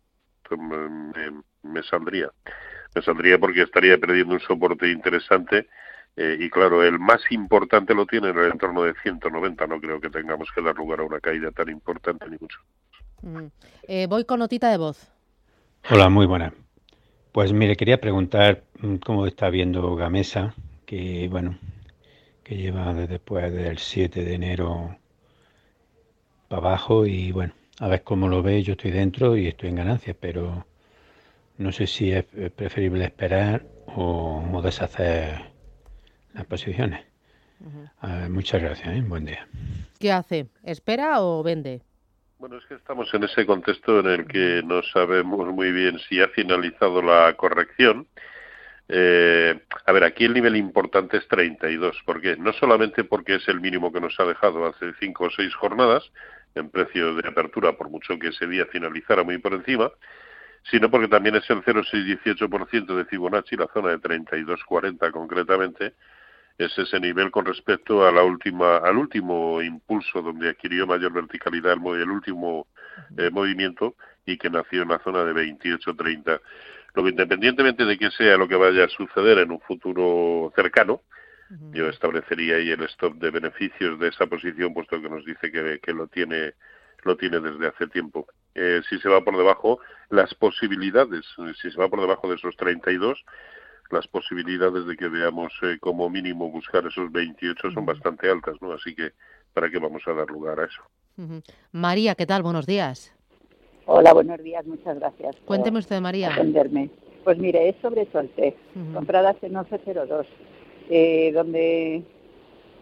me, 1.61 1.83
saldría 1.83 2.31
me 2.95 3.01
saldría 3.03 3.37
porque 3.37 3.61
estaría 3.61 3.99
perdiendo 3.99 4.33
un 4.33 4.39
soporte 4.39 4.89
interesante 4.89 5.67
eh, 6.15 6.35
y 6.39 6.49
claro, 6.49 6.81
el 6.83 6.97
más 6.97 7.21
importante 7.29 7.93
lo 7.93 8.07
tiene 8.07 8.29
en 8.29 8.37
el 8.37 8.51
entorno 8.51 8.83
de 8.83 8.93
190. 9.01 9.65
No 9.65 9.81
creo 9.81 9.99
que 9.99 10.11
tengamos 10.11 10.47
que 10.53 10.61
dar 10.61 10.75
lugar 10.75 10.99
a 10.99 11.03
una 11.03 11.19
caída 11.19 11.49
tan 11.49 11.69
importante 11.69 12.29
ni 12.29 12.37
mucho. 12.37 12.59
Mm. 13.23 13.47
Eh, 13.87 14.07
voy 14.07 14.25
con 14.25 14.39
notita 14.39 14.69
de 14.69 14.77
voz. 14.77 15.09
Hola, 15.89 16.09
muy 16.09 16.25
buena. 16.25 16.53
Pues 17.31 17.53
mire, 17.53 17.75
quería 17.75 17.99
preguntar 17.99 18.63
mm, 18.79 18.95
cómo 18.97 19.25
está 19.25 19.49
viendo 19.49 19.95
Gamesa, 19.95 20.53
que 20.85 21.27
bueno, 21.29 21.57
que 22.43 22.57
lleva 22.57 22.93
después 22.93 23.51
del 23.51 23.77
7 23.77 24.23
de 24.23 24.33
enero 24.33 24.97
para 26.49 26.61
abajo 26.61 27.05
y 27.05 27.31
bueno, 27.31 27.53
a 27.79 27.87
ver 27.87 28.03
cómo 28.03 28.27
lo 28.27 28.43
ve, 28.43 28.61
yo 28.61 28.73
estoy 28.73 28.91
dentro 28.91 29.37
y 29.37 29.47
estoy 29.47 29.69
en 29.69 29.75
ganancias, 29.75 30.15
pero 30.19 30.65
no 31.57 31.71
sé 31.71 31.87
si 31.87 32.11
es 32.11 32.25
preferible 32.55 33.05
esperar 33.05 33.65
o, 33.95 34.61
deshacer 34.63 35.41
las 36.33 36.45
posiciones. 36.45 37.05
muchas 38.29 38.61
gracias, 38.61 38.95
¿eh? 38.95 39.01
buen 39.01 39.25
día. 39.25 39.47
¿Qué 39.99 40.11
hace? 40.11 40.47
¿Espera 40.63 41.21
o 41.23 41.41
vende? 41.41 41.81
Bueno, 42.39 42.57
es 42.57 42.65
que 42.65 42.75
estamos 42.75 43.13
en 43.13 43.23
ese 43.23 43.45
contexto 43.45 43.99
en 43.99 44.07
el 44.07 44.27
que 44.27 44.61
no 44.65 44.83
sabemos 44.83 45.47
muy 45.53 45.71
bien 45.71 45.99
si 45.99 46.21
ha 46.21 46.27
finalizado 46.29 47.01
la 47.01 47.33
corrección. 47.35 48.07
Eh, 48.89 49.59
a 49.85 49.91
ver, 49.91 50.03
aquí 50.03 50.25
el 50.25 50.33
nivel 50.33 50.55
importante 50.57 51.17
es 51.17 51.27
32. 51.27 52.01
¿Por 52.05 52.21
qué? 52.21 52.35
No 52.35 52.51
solamente 52.53 53.03
porque 53.05 53.35
es 53.35 53.47
el 53.47 53.61
mínimo 53.61 53.93
que 53.93 54.01
nos 54.01 54.19
ha 54.19 54.25
dejado 54.25 54.65
hace 54.65 54.93
cinco 54.99 55.25
o 55.25 55.29
seis 55.29 55.53
jornadas 55.55 56.03
en 56.55 56.69
precio 56.69 57.15
de 57.15 57.27
apertura, 57.27 57.73
por 57.73 57.89
mucho 57.89 58.19
que 58.19 58.27
ese 58.27 58.47
día 58.47 58.65
finalizara 58.65 59.23
muy 59.23 59.37
por 59.37 59.53
encima, 59.53 59.91
sino 60.69 60.89
porque 60.89 61.07
también 61.07 61.35
es 61.35 61.49
el 61.49 61.63
0,618% 61.63 62.95
de 62.95 63.05
Fibonacci, 63.05 63.55
la 63.55 63.67
zona 63.73 63.89
de 63.89 63.99
32,40 63.99 65.11
concretamente, 65.11 65.93
es 66.57 66.77
ese 66.77 66.99
nivel 66.99 67.31
con 67.31 67.45
respecto 67.45 68.07
a 68.07 68.11
la 68.11 68.23
última, 68.23 68.77
al 68.77 68.97
último 68.97 69.61
impulso 69.61 70.21
donde 70.21 70.49
adquirió 70.49 70.85
mayor 70.85 71.13
verticalidad 71.13 71.73
el, 71.73 72.01
el 72.01 72.09
último 72.09 72.67
eh, 73.17 73.29
movimiento 73.31 73.95
y 74.25 74.37
que 74.37 74.49
nació 74.49 74.83
en 74.83 74.89
la 74.89 74.99
zona 74.99 75.23
de 75.23 75.33
28-30. 75.33 76.41
Lo 76.93 77.03
que 77.03 77.09
independientemente 77.09 77.85
de 77.85 77.97
que 77.97 78.11
sea 78.11 78.37
lo 78.37 78.47
que 78.47 78.55
vaya 78.55 78.85
a 78.85 78.89
suceder 78.89 79.39
en 79.39 79.51
un 79.51 79.59
futuro 79.61 80.51
cercano, 80.55 81.01
yo 81.71 81.87
establecería 81.87 82.55
ahí 82.55 82.71
el 82.71 82.81
stop 82.83 83.15
de 83.15 83.29
beneficios 83.29 83.99
de 83.99 84.07
esa 84.07 84.25
posición, 84.25 84.73
puesto 84.73 84.99
que 84.99 85.09
nos 85.09 85.23
dice 85.23 85.51
que, 85.51 85.79
que 85.83 85.93
lo 85.93 86.07
tiene 86.07 86.53
lo 87.03 87.17
tiene 87.17 87.39
desde 87.39 87.67
hace 87.67 87.87
tiempo. 87.87 88.27
Eh, 88.55 88.81
si 88.89 88.99
se 88.99 89.09
va 89.09 89.23
por 89.23 89.37
debajo, 89.37 89.79
las 90.09 90.33
posibilidades, 90.35 91.25
si 91.61 91.71
se 91.71 91.77
va 91.77 91.89
por 91.89 92.01
debajo 92.01 92.29
de 92.29 92.35
esos 92.35 92.55
32, 92.55 93.23
las 93.93 94.07
posibilidades 94.07 94.85
de 94.85 94.97
que 94.97 95.07
veamos 95.07 95.53
eh, 95.61 95.77
como 95.79 96.09
mínimo 96.09 96.49
buscar 96.49 96.85
esos 96.85 97.11
28 97.11 97.71
son 97.71 97.85
bastante 97.85 98.29
altas, 98.29 98.55
¿no? 98.61 98.73
Así 98.73 98.95
que, 98.95 99.11
¿para 99.53 99.69
qué 99.69 99.79
vamos 99.79 100.01
a 100.07 100.13
dar 100.13 100.27
lugar 100.29 100.59
a 100.59 100.65
eso? 100.65 100.81
María, 101.71 102.15
¿qué 102.15 102.25
tal? 102.25 102.43
Buenos 102.43 102.65
días. 102.65 103.13
Hola, 103.85 104.13
buenos 104.13 104.41
días, 104.41 104.65
muchas 104.65 104.97
gracias. 104.99 105.35
Cuénteme 105.45 105.79
usted, 105.79 106.01
María. 106.01 106.33
Atenderme. 106.33 106.89
Pues 107.23 107.37
mire, 107.37 107.69
es 107.69 107.75
sobre 107.81 108.09
Soltec, 108.11 108.55
compradas 108.93 109.37
en 109.43 109.53
1102, 109.53 110.27
eh, 110.89 111.31
donde 111.33 112.03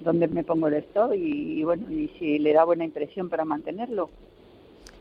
donde 0.03 0.27
me 0.27 0.43
pongo 0.43 0.67
el 0.67 0.75
stop 0.75 1.13
y, 1.13 1.63
bueno, 1.63 1.91
y 1.91 2.09
si 2.19 2.39
le 2.39 2.53
da 2.53 2.63
buena 2.63 2.83
impresión 2.83 3.29
para 3.29 3.45
mantenerlo. 3.45 4.09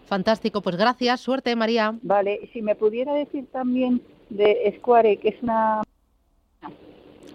Fantástico, 0.06 0.60
pues 0.60 0.76
gracias, 0.76 1.20
suerte 1.20 1.54
María. 1.56 1.94
Vale, 2.02 2.50
si 2.52 2.62
me 2.62 2.74
pudiera 2.74 3.14
decir 3.14 3.46
también 3.52 4.02
de 4.28 4.74
Square, 4.78 5.18
que 5.18 5.28
es 5.28 5.42
una... 5.42 5.82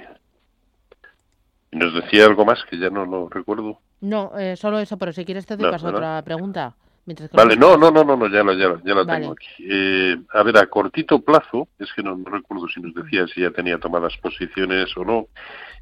¿Y 1.70 1.76
nos 1.76 1.94
decía 1.94 2.26
algo 2.26 2.44
más 2.44 2.64
que 2.64 2.78
ya 2.78 2.90
no 2.90 3.04
lo 3.04 3.28
recuerdo? 3.28 3.80
No, 4.00 4.32
eh, 4.38 4.56
solo 4.56 4.78
eso, 4.78 4.96
pero 4.98 5.12
si 5.12 5.24
quieres 5.24 5.46
te 5.46 5.56
doy 5.56 5.64
No, 5.66 5.70
paso 5.70 5.88
a 5.88 5.90
otra 5.90 6.22
pregunta. 6.22 6.74
Mientras 7.04 7.30
que 7.30 7.36
Vale, 7.36 7.56
no, 7.56 7.76
no, 7.76 7.90
no, 7.90 8.04
no, 8.04 8.16
no, 8.16 8.28
ya 8.28 8.44
la, 8.44 8.52
ya 8.54 8.68
la, 8.68 8.80
ya 8.84 8.94
la 8.94 9.02
Vale. 9.04 9.20
tengo 9.20 9.32
aquí. 9.32 9.46
Eh, 9.58 10.16
a 10.32 10.42
ver, 10.44 10.56
a 10.58 10.66
cortito 10.66 11.20
plazo, 11.20 11.68
es 11.78 11.92
que 11.92 12.02
no, 12.02 12.14
no 12.16 12.30
recuerdo 12.30 12.68
si 12.68 12.80
nos 12.80 12.94
decía 12.94 13.26
si 13.26 13.40
ya 13.40 13.50
tenía 13.50 13.78
tomadas 13.78 14.16
posiciones 14.18 14.96
o 14.96 15.04
no, 15.04 15.26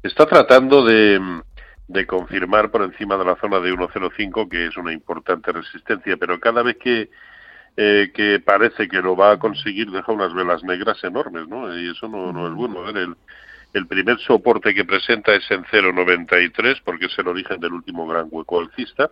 está 0.01 0.25
tratando 0.25 0.83
de, 0.83 1.19
de 1.91 2.07
confirmar 2.07 2.71
por 2.71 2.83
encima 2.83 3.17
de 3.17 3.25
la 3.25 3.35
zona 3.35 3.59
de 3.59 3.73
1.05 3.73 4.49
que 4.49 4.67
es 4.67 4.77
una 4.77 4.93
importante 4.93 5.51
resistencia, 5.51 6.17
pero 6.17 6.39
cada 6.39 6.63
vez 6.63 6.77
que 6.77 7.09
eh, 7.77 8.11
que 8.13 8.39
parece 8.39 8.87
que 8.89 9.01
lo 9.01 9.15
va 9.15 9.31
a 9.31 9.39
conseguir 9.39 9.89
deja 9.91 10.11
unas 10.11 10.33
velas 10.33 10.61
negras 10.63 11.01
enormes, 11.03 11.47
¿no? 11.47 11.73
Y 11.77 11.91
eso 11.91 12.07
no, 12.09 12.33
no 12.33 12.47
es 12.47 12.53
bueno. 12.53 12.81
A 12.81 12.91
ver, 12.91 12.97
el, 12.97 13.15
el 13.73 13.87
primer 13.87 14.19
soporte 14.19 14.73
que 14.73 14.83
presenta 14.83 15.33
es 15.33 15.49
en 15.51 15.63
0.93 15.63 16.81
porque 16.83 17.05
es 17.05 17.17
el 17.17 17.29
origen 17.29 17.59
del 17.61 17.73
último 17.73 18.05
gran 18.07 18.27
hueco 18.29 18.59
alcista 18.59 19.09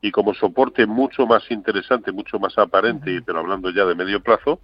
y 0.00 0.10
como 0.10 0.34
soporte 0.34 0.86
mucho 0.86 1.26
más 1.26 1.48
interesante, 1.50 2.12
mucho 2.12 2.38
más 2.38 2.56
aparente, 2.58 3.22
pero 3.24 3.38
hablando 3.38 3.70
ya 3.70 3.84
de 3.84 3.94
medio 3.94 4.20
plazo, 4.20 4.60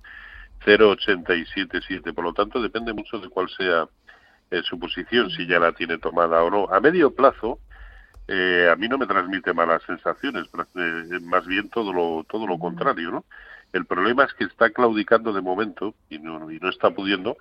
0,877. 0.65 2.13
Por 2.13 2.25
lo 2.25 2.33
tanto, 2.33 2.61
depende 2.61 2.93
mucho 2.93 3.19
de 3.19 3.29
cuál 3.29 3.49
sea 3.51 3.89
eh, 4.51 4.63
su 4.63 4.79
posición, 4.79 5.31
si 5.31 5.47
ya 5.47 5.59
la 5.59 5.73
tiene 5.73 5.99
tomada 5.99 6.43
o 6.43 6.51
no. 6.51 6.69
A 6.73 6.81
medio 6.81 7.15
plazo, 7.15 7.61
eh, 8.27 8.69
a 8.71 8.77
mí 8.77 8.89
no 8.89 8.99
me 8.99 9.07
transmite 9.07 9.53
malas 9.53 9.83
sensaciones, 9.85 10.47
eh, 10.75 11.21
más 11.23 11.47
bien 11.47 11.71
todo 11.71 11.93
lo, 11.93 12.25
todo 12.25 12.47
lo 12.47 12.59
contrario, 12.59 13.11
¿no? 13.11 13.25
El 13.73 13.85
problema 13.85 14.25
es 14.25 14.33
que 14.35 14.45
está 14.45 14.71
claudicando 14.71 15.33
de 15.33 15.43
momento 15.43 15.95
y 16.09 16.19
no, 16.19 16.51
y 16.51 16.59
no 16.59 16.71
está 16.71 16.91
pudiendo 16.91 17.37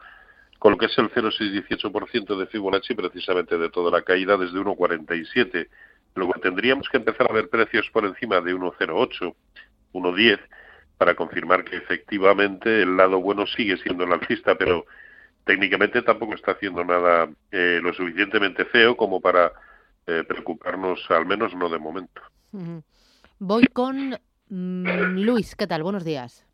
con 0.60 0.72
lo 0.72 0.78
que 0.78 0.88
es 0.88 0.98
el 0.98 1.10
0,618% 1.12 2.38
de 2.38 2.48
Fibonacci 2.48 2.96
precisamente 2.96 3.58
de 3.58 3.70
toda 3.70 3.92
la 3.92 4.02
caída 4.02 4.38
desde 4.38 4.58
1,47. 4.58 5.68
Luego 6.16 6.34
tendríamos 6.42 6.90
que 6.90 6.98
empezar 6.98 7.28
a 7.30 7.34
ver 7.34 7.50
precios 7.50 7.90
por 7.92 8.06
encima 8.06 8.42
de 8.42 8.56
1,08, 8.56 9.36
1,10 9.94 10.40
para 10.98 11.16
confirmar 11.16 11.64
que 11.64 11.78
efectivamente 11.78 12.82
el 12.82 12.98
lado 12.98 13.20
bueno 13.20 13.46
sigue 13.46 13.78
siendo 13.78 14.04
el 14.04 14.14
alcista, 14.14 14.56
pero 14.56 14.86
técnicamente 15.48 16.04
tampoco 16.04 16.36
está 16.36 16.52
haciendo 16.52 16.84
nada 16.84 17.28
eh, 17.52 17.80
lo 17.82 17.92
suficientemente 17.94 18.66
feo 18.66 18.96
como 18.96 19.20
para 19.20 19.52
eh, 20.06 20.24
preocuparnos, 20.28 21.00
al 21.10 21.26
menos 21.26 21.56
no 21.56 21.70
de 21.70 21.80
momento. 21.80 22.22
Voy 23.40 23.66
con 23.74 24.16
mm, 24.50 25.18
Luis. 25.22 25.56
¿Qué 25.56 25.66
tal? 25.66 25.82
Buenos 25.82 26.04
días. 26.06 26.46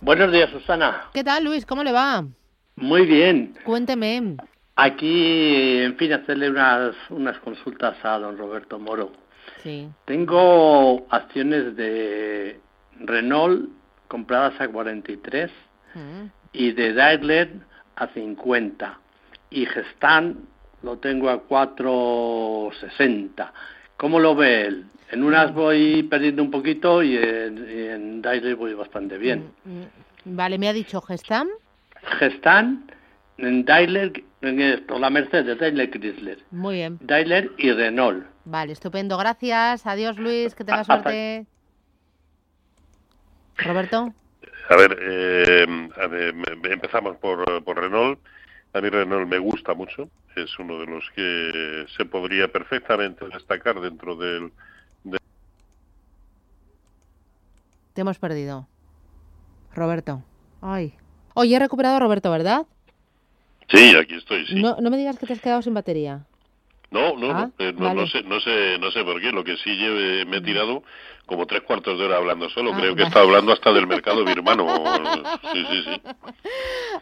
Buenos 0.00 0.30
días, 0.30 0.50
Susana. 0.50 1.06
¿Qué 1.12 1.24
tal, 1.24 1.44
Luis? 1.44 1.66
¿Cómo 1.66 1.82
le 1.82 1.90
va? 1.90 2.24
Muy 2.76 3.04
bien. 3.04 3.54
Cuénteme. 3.64 4.36
Aquí, 4.76 5.78
en 5.82 5.96
fin, 5.96 6.12
hacerle 6.12 6.50
unas, 6.50 6.94
unas 7.10 7.36
consultas 7.40 7.96
a 8.04 8.18
don 8.18 8.38
Roberto 8.38 8.78
Moro. 8.78 9.10
Sí. 9.64 9.88
Tengo 10.04 11.04
acciones 11.10 11.74
de 11.74 12.60
Renault 13.00 13.70
compradas 14.06 14.60
a 14.60 14.68
43 14.68 15.50
Mm. 15.94 16.26
y 16.52 16.72
de 16.72 16.92
Daimler 16.92 17.50
a 17.98 18.06
50. 18.08 18.98
Y 19.50 19.66
Gestan 19.66 20.36
lo 20.82 20.98
tengo 20.98 21.28
a 21.30 21.40
460. 21.42 23.52
¿Cómo 23.96 24.20
lo 24.20 24.34
ve 24.34 24.66
él? 24.66 24.86
En 25.10 25.22
unas 25.24 25.52
voy 25.54 26.02
perdiendo 26.04 26.42
un 26.42 26.50
poquito 26.50 27.02
y 27.02 27.16
en, 27.16 27.58
y 27.68 27.82
en 27.88 28.20
Daimler 28.22 28.56
voy 28.56 28.74
bastante 28.74 29.16
bien. 29.18 29.50
Mm, 29.64 30.36
Vale, 30.36 30.58
me 30.58 30.68
ha 30.68 30.72
dicho 30.74 31.00
Gestam. 31.00 31.48
Gestan, 32.18 32.84
en 33.38 33.64
Daimler, 33.64 34.22
en 34.42 34.60
esto, 34.60 34.98
la 34.98 35.08
Mercedes, 35.10 35.58
Daimler 35.58 35.90
Chrysler. 35.90 36.38
Muy 36.50 36.74
bien. 36.76 36.98
Daimler 37.00 37.50
y 37.56 37.72
Renault. 37.72 38.24
Vale, 38.44 38.72
estupendo. 38.72 39.16
Gracias. 39.16 39.86
Adiós, 39.86 40.18
Luis. 40.18 40.54
Que 40.54 40.64
tenga 40.64 40.80
Hasta- 40.80 41.02
suerte. 41.02 41.46
Roberto. 43.56 44.12
A 44.68 44.76
ver, 44.76 44.98
eh, 45.00 45.88
a 45.96 46.06
ver, 46.06 46.34
empezamos 46.70 47.16
por, 47.18 47.64
por 47.64 47.76
Renault. 47.80 48.20
A 48.74 48.80
mí 48.80 48.88
Renault 48.90 49.28
me 49.28 49.38
gusta 49.38 49.74
mucho. 49.74 50.10
Es 50.36 50.58
uno 50.58 50.78
de 50.78 50.86
los 50.86 51.04
que 51.14 51.86
se 51.96 52.04
podría 52.04 52.48
perfectamente 52.52 53.26
destacar 53.28 53.80
dentro 53.80 54.14
del... 54.16 54.52
de- 55.04 55.18
Te 57.94 58.00
hemos 58.02 58.18
perdido. 58.18 58.68
Roberto. 59.74 60.22
Ay. 60.60 60.94
Oye, 61.34 61.56
he 61.56 61.58
recuperado 61.58 61.96
a 61.96 62.00
Roberto, 62.00 62.30
¿verdad? 62.30 62.66
Sí, 63.70 63.96
aquí 63.96 64.14
estoy, 64.16 64.46
sí. 64.46 64.54
No, 64.60 64.76
no 64.80 64.90
me 64.90 64.96
digas 64.96 65.18
que 65.18 65.26
te 65.26 65.32
has 65.32 65.40
quedado 65.40 65.62
sin 65.62 65.74
batería. 65.74 66.26
No, 66.90 67.16
no, 67.16 67.30
Ah, 67.30 67.50
no, 67.58 67.64
eh, 67.64 67.72
no, 67.76 67.84
vale. 67.84 68.00
no 68.00 68.06
sé, 68.06 68.22
no 68.22 68.40
sé, 68.40 68.78
no 68.78 68.90
sé 68.90 69.04
por 69.04 69.20
qué. 69.20 69.30
Lo 69.30 69.44
que 69.44 69.56
sí 69.58 69.70
lleve- 69.76 70.24
me 70.24 70.38
he 70.38 70.40
tirado 70.40 70.82
como 71.26 71.44
tres 71.46 71.60
cuartos 71.62 71.98
de 71.98 72.06
hora 72.06 72.16
hablando 72.16 72.48
solo. 72.48 72.70
Ah, 72.72 72.76
Creo 72.78 72.94
que 72.94 73.02
vale. 73.02 73.08
está 73.08 73.20
hablando 73.20 73.52
hasta 73.52 73.72
del 73.74 73.86
mercado 73.86 74.24
birmano. 74.24 74.66
Sí, 75.52 75.64
sí, 75.70 75.82
sí. 75.84 76.00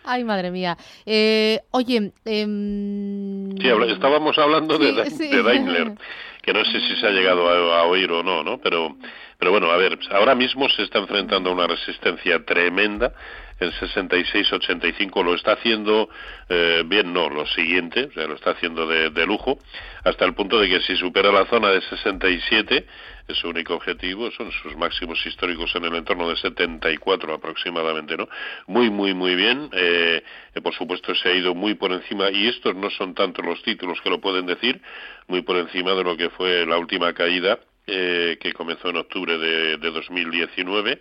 Ay, 0.05 0.25
madre 0.25 0.51
mía. 0.51 0.77
Eh, 1.05 1.61
oye, 1.71 2.13
em, 2.25 3.57
Sí, 3.59 3.69
habla- 3.69 3.93
estábamos 3.93 4.37
hablando 4.39 4.77
de, 4.79 4.89
Sí, 4.89 4.95
Da- 4.97 5.07
sí. 5.07 5.29
de 5.29 5.43
Daimler, 5.43 5.93
que 6.47 6.53
no 6.53 6.65
sé 6.65 6.81
si 6.81 6.95
se 6.97 7.07
ha 7.07 7.11
llegado 7.11 7.75
a, 7.75 7.83
oír 7.83 8.11
o 8.13 8.23
no, 8.23 8.45
¿no? 8.45 8.59
Pero 8.59 8.97
Pero 9.39 9.51
bueno, 9.51 9.71
a 9.71 9.77
ver, 9.77 9.99
ahora 10.13 10.35
mismo 10.35 10.69
se 10.69 10.85
está 10.85 11.01
enfrentando 11.01 11.51
a 11.51 11.53
una 11.53 11.67
resistencia 11.67 12.43
tremenda 12.45 13.13
en 13.59 13.73
66-85 13.73 15.25
lo 15.25 15.35
está 15.35 15.53
haciendo 15.53 16.09
eh, 16.49 16.83
bien, 16.87 17.13
no, 17.13 17.31
lo 17.31 17.47
siguiente, 17.47 18.05
o 18.05 18.13
sea, 18.13 18.27
lo 18.27 18.35
está 18.35 18.51
haciendo 18.51 18.87
de, 18.87 19.11
de, 19.11 19.27
lujo, 19.27 19.59
hasta 20.05 20.25
el 20.25 20.35
punto 20.35 20.61
de 20.61 20.69
que 20.69 20.81
si 20.81 20.97
supera 20.97 21.33
la 21.33 21.47
zona 21.47 21.71
de 21.71 21.81
67, 21.81 22.87
es 23.29 23.37
su 23.39 23.49
único 23.49 23.75
objetivo, 23.75 24.31
son 24.31 24.51
sus 24.53 24.77
máximos 24.77 25.25
históricos 25.27 25.75
en 25.75 25.85
el 25.85 25.95
entorno 25.95 26.29
de 26.29 26.37
74 26.37 27.35
aproximadamente, 27.35 28.17
¿no? 28.17 28.29
Muy, 28.67 28.91
muy, 28.91 29.15
muy 29.15 29.35
bien, 29.35 29.69
eh, 29.73 30.23
por 30.63 30.75
supuesto 30.75 31.15
se 31.15 31.29
ha 31.29 31.35
ido 31.35 31.55
muy 31.55 31.75
por 31.75 31.93
encima, 31.93 32.31
y 32.31 32.49
estos 32.49 32.75
no 32.75 32.91
son 32.91 33.15
tanto 33.15 33.43
los 33.43 33.63
títulos 33.63 34.01
que 34.01 34.11
lo 34.11 34.21
pueden 34.21 34.47
decir, 34.47 34.81
muy 35.27 35.43
por 35.43 35.57
encima 35.57 35.93
de 35.95 36.05
lo 36.05 36.17
que 36.17 36.31
fue 36.31 36.67
la 36.67 36.79
última 36.79 37.13
caída, 37.13 37.59
eh, 37.87 38.39
que 38.41 38.53
comenzó 38.53 38.89
en 38.89 38.97
octubre 38.97 39.39
de, 39.39 39.77
de 39.77 39.91
2019, 39.91 41.01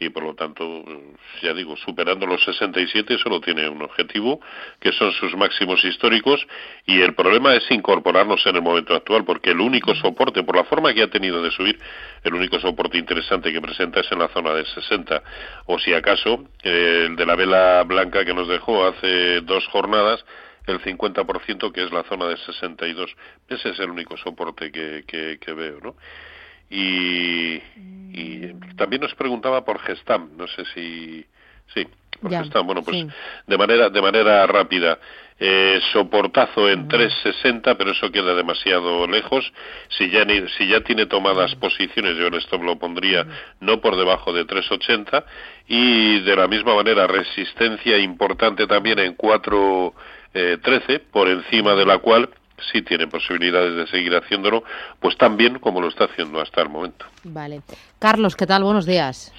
y 0.00 0.08
por 0.08 0.22
lo 0.22 0.34
tanto, 0.34 0.82
ya 1.42 1.52
digo, 1.52 1.76
superando 1.76 2.26
los 2.26 2.42
67 2.42 3.18
solo 3.18 3.38
tiene 3.40 3.68
un 3.68 3.82
objetivo, 3.82 4.40
que 4.80 4.92
son 4.92 5.12
sus 5.12 5.36
máximos 5.36 5.84
históricos, 5.84 6.44
y 6.86 7.02
el 7.02 7.14
problema 7.14 7.54
es 7.54 7.70
incorporarnos 7.70 8.44
en 8.46 8.56
el 8.56 8.62
momento 8.62 8.94
actual, 8.94 9.24
porque 9.24 9.50
el 9.50 9.60
único 9.60 9.94
soporte, 9.94 10.42
por 10.42 10.56
la 10.56 10.64
forma 10.64 10.94
que 10.94 11.02
ha 11.02 11.10
tenido 11.10 11.42
de 11.42 11.50
subir, 11.50 11.78
el 12.24 12.32
único 12.32 12.58
soporte 12.58 12.96
interesante 12.96 13.52
que 13.52 13.60
presenta 13.60 14.00
es 14.00 14.10
en 14.10 14.20
la 14.20 14.28
zona 14.28 14.54
de 14.54 14.64
60, 14.64 15.22
o 15.66 15.78
si 15.78 15.92
acaso, 15.92 16.46
eh, 16.62 17.04
el 17.06 17.16
de 17.16 17.26
la 17.26 17.36
vela 17.36 17.82
blanca 17.84 18.24
que 18.24 18.32
nos 18.32 18.48
dejó 18.48 18.86
hace 18.86 19.42
dos 19.42 19.66
jornadas, 19.66 20.24
el 20.66 20.80
50% 20.80 21.72
que 21.72 21.84
es 21.84 21.92
la 21.92 22.04
zona 22.04 22.26
de 22.26 22.38
62. 22.38 23.14
Ese 23.48 23.68
es 23.70 23.78
el 23.80 23.90
único 23.90 24.16
soporte 24.16 24.72
que, 24.72 25.04
que, 25.06 25.38
que 25.38 25.52
veo, 25.52 25.78
¿no? 25.82 25.96
Y, 26.70 27.56
y 28.12 28.54
también 28.76 29.02
nos 29.02 29.14
preguntaba 29.14 29.64
por 29.64 29.80
Gestam, 29.80 30.30
no 30.36 30.46
sé 30.46 30.64
si 30.74 31.26
sí, 31.74 31.86
por 32.20 32.30
Gestam. 32.30 32.66
Bueno, 32.66 32.82
pues 32.82 33.06
de 33.46 33.58
manera 33.58 33.90
de 33.90 34.02
manera 34.02 34.46
rápida. 34.46 34.98
Eh, 35.42 35.80
soportazo 35.94 36.68
en 36.68 36.86
360, 36.86 37.78
pero 37.78 37.92
eso 37.92 38.12
queda 38.12 38.34
demasiado 38.34 39.06
lejos. 39.06 39.50
Si 39.88 40.10
ya 40.10 40.26
si 40.58 40.68
ya 40.68 40.82
tiene 40.82 41.06
tomadas 41.06 41.54
posiciones, 41.54 42.18
yo 42.18 42.26
en 42.26 42.34
esto 42.34 42.58
lo 42.58 42.78
pondría 42.78 43.24
no 43.58 43.80
por 43.80 43.96
debajo 43.96 44.34
de 44.34 44.44
380 44.44 45.24
y 45.66 46.20
de 46.20 46.36
la 46.36 46.46
misma 46.46 46.74
manera 46.74 47.06
resistencia 47.06 47.96
importante 47.96 48.66
también 48.66 48.98
en 48.98 49.14
413, 49.14 50.92
eh, 50.92 51.00
por 51.10 51.26
encima 51.26 51.74
de 51.74 51.86
la 51.86 51.96
cual 51.96 52.28
sí 52.72 52.82
tiene 52.82 53.06
posibilidades 53.06 53.76
de 53.76 53.86
seguir 53.86 54.14
haciéndolo, 54.14 54.62
pues 55.00 55.16
tan 55.16 55.36
bien 55.36 55.58
como 55.58 55.80
lo 55.80 55.88
está 55.88 56.04
haciendo 56.04 56.40
hasta 56.40 56.62
el 56.62 56.68
momento. 56.68 57.06
Vale. 57.24 57.62
Carlos, 57.98 58.36
¿qué 58.36 58.46
tal? 58.46 58.64
Buenos 58.64 58.86
días. 58.86 59.32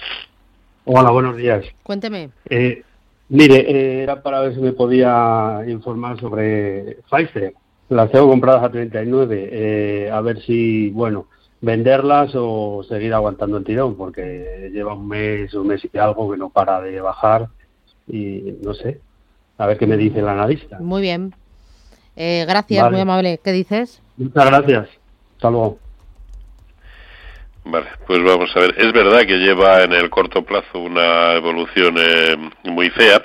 Hola, 0.84 1.10
buenos 1.10 1.36
días. 1.36 1.64
Cuénteme. 1.82 2.30
Eh, 2.48 2.82
mire, 3.28 3.70
eh, 3.70 4.02
era 4.02 4.22
para 4.22 4.40
ver 4.40 4.54
si 4.54 4.60
me 4.60 4.72
podía 4.72 5.60
informar 5.68 6.18
sobre 6.18 6.98
Pfizer. 7.08 7.54
Las 7.88 8.10
tengo 8.10 8.28
compradas 8.28 8.64
a 8.64 8.70
39. 8.70 9.48
Eh, 9.52 10.10
a 10.10 10.20
ver 10.20 10.42
si, 10.42 10.90
bueno, 10.90 11.26
venderlas 11.60 12.32
o 12.34 12.84
seguir 12.88 13.14
aguantando 13.14 13.58
el 13.58 13.64
tirón, 13.64 13.96
porque 13.96 14.70
lleva 14.72 14.94
un 14.94 15.06
mes, 15.06 15.54
un 15.54 15.68
mes 15.68 15.82
y 15.90 15.98
algo 15.98 16.30
que 16.30 16.36
no 16.36 16.50
para 16.50 16.80
de 16.80 17.00
bajar 17.00 17.48
y 18.08 18.56
no 18.62 18.74
sé. 18.74 19.00
A 19.58 19.66
ver 19.66 19.78
qué 19.78 19.86
me 19.86 19.96
dice 19.96 20.18
el 20.18 20.28
analista. 20.28 20.78
Muy 20.80 21.02
bien. 21.02 21.34
Eh, 22.16 22.44
gracias, 22.46 22.90
muy 22.90 23.00
amable. 23.00 23.40
¿Qué 23.42 23.52
dices? 23.52 24.02
Muchas 24.16 24.46
gracias. 24.46 24.88
Hasta 25.36 25.50
luego. 25.50 25.78
Vale, 27.64 27.86
pues 28.06 28.22
vamos 28.22 28.50
a 28.56 28.60
ver. 28.60 28.74
Es 28.76 28.92
verdad 28.92 29.20
que 29.20 29.38
lleva 29.38 29.82
en 29.82 29.92
el 29.92 30.10
corto 30.10 30.44
plazo 30.44 30.80
una 30.80 31.34
evolución 31.34 31.94
eh, 31.98 32.36
muy 32.64 32.90
fea 32.90 33.22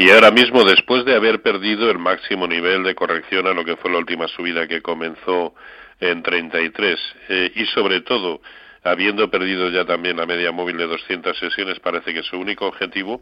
y 0.00 0.08
ahora 0.08 0.30
mismo, 0.30 0.64
después 0.64 1.04
de 1.04 1.14
haber 1.14 1.42
perdido 1.42 1.90
el 1.90 1.98
máximo 1.98 2.46
nivel 2.46 2.82
de 2.84 2.94
corrección 2.94 3.46
a 3.46 3.52
lo 3.52 3.66
que 3.66 3.76
fue 3.76 3.90
la 3.90 3.98
última 3.98 4.28
subida 4.28 4.66
que 4.66 4.80
comenzó 4.80 5.54
en 6.00 6.22
33 6.22 6.98
eh, 7.28 7.52
y 7.54 7.66
sobre 7.66 8.00
todo 8.00 8.40
habiendo 8.82 9.30
perdido 9.30 9.68
ya 9.68 9.84
también 9.84 10.16
la 10.16 10.24
media 10.24 10.52
móvil 10.52 10.78
de 10.78 10.86
200 10.86 11.38
sesiones, 11.38 11.80
parece 11.80 12.14
que 12.14 12.22
su 12.22 12.38
único 12.38 12.66
objetivo 12.66 13.20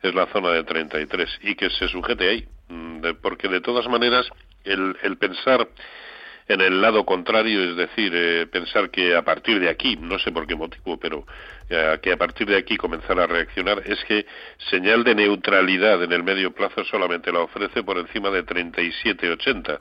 es 0.00 0.14
la 0.14 0.24
zona 0.32 0.52
de 0.52 0.64
33 0.64 1.28
y 1.42 1.56
que 1.56 1.68
se 1.68 1.88
sujete 1.88 2.26
ahí, 2.26 2.48
porque 3.12 3.48
de 3.48 3.60
todas 3.60 3.86
maneras 3.88 4.26
el, 4.64 4.96
el 5.02 5.18
pensar 5.18 5.68
en 6.46 6.60
el 6.60 6.80
lado 6.80 7.04
contrario, 7.04 7.70
es 7.70 7.76
decir, 7.76 8.12
eh, 8.14 8.46
pensar 8.46 8.90
que 8.90 9.16
a 9.16 9.22
partir 9.22 9.60
de 9.60 9.68
aquí, 9.70 9.96
no 9.96 10.18
sé 10.18 10.30
por 10.30 10.46
qué 10.46 10.54
motivo, 10.54 10.98
pero 10.98 11.26
eh, 11.70 11.98
que 12.02 12.12
a 12.12 12.16
partir 12.18 12.46
de 12.46 12.56
aquí 12.56 12.76
comenzar 12.76 13.18
a 13.18 13.26
reaccionar, 13.26 13.82
es 13.86 14.02
que 14.04 14.26
señal 14.70 15.04
de 15.04 15.14
neutralidad 15.14 16.02
en 16.02 16.12
el 16.12 16.22
medio 16.22 16.52
plazo 16.52 16.84
solamente 16.84 17.32
la 17.32 17.40
ofrece 17.40 17.82
por 17.82 17.98
encima 17.98 18.30
de 18.30 18.44
37,80 18.44 19.80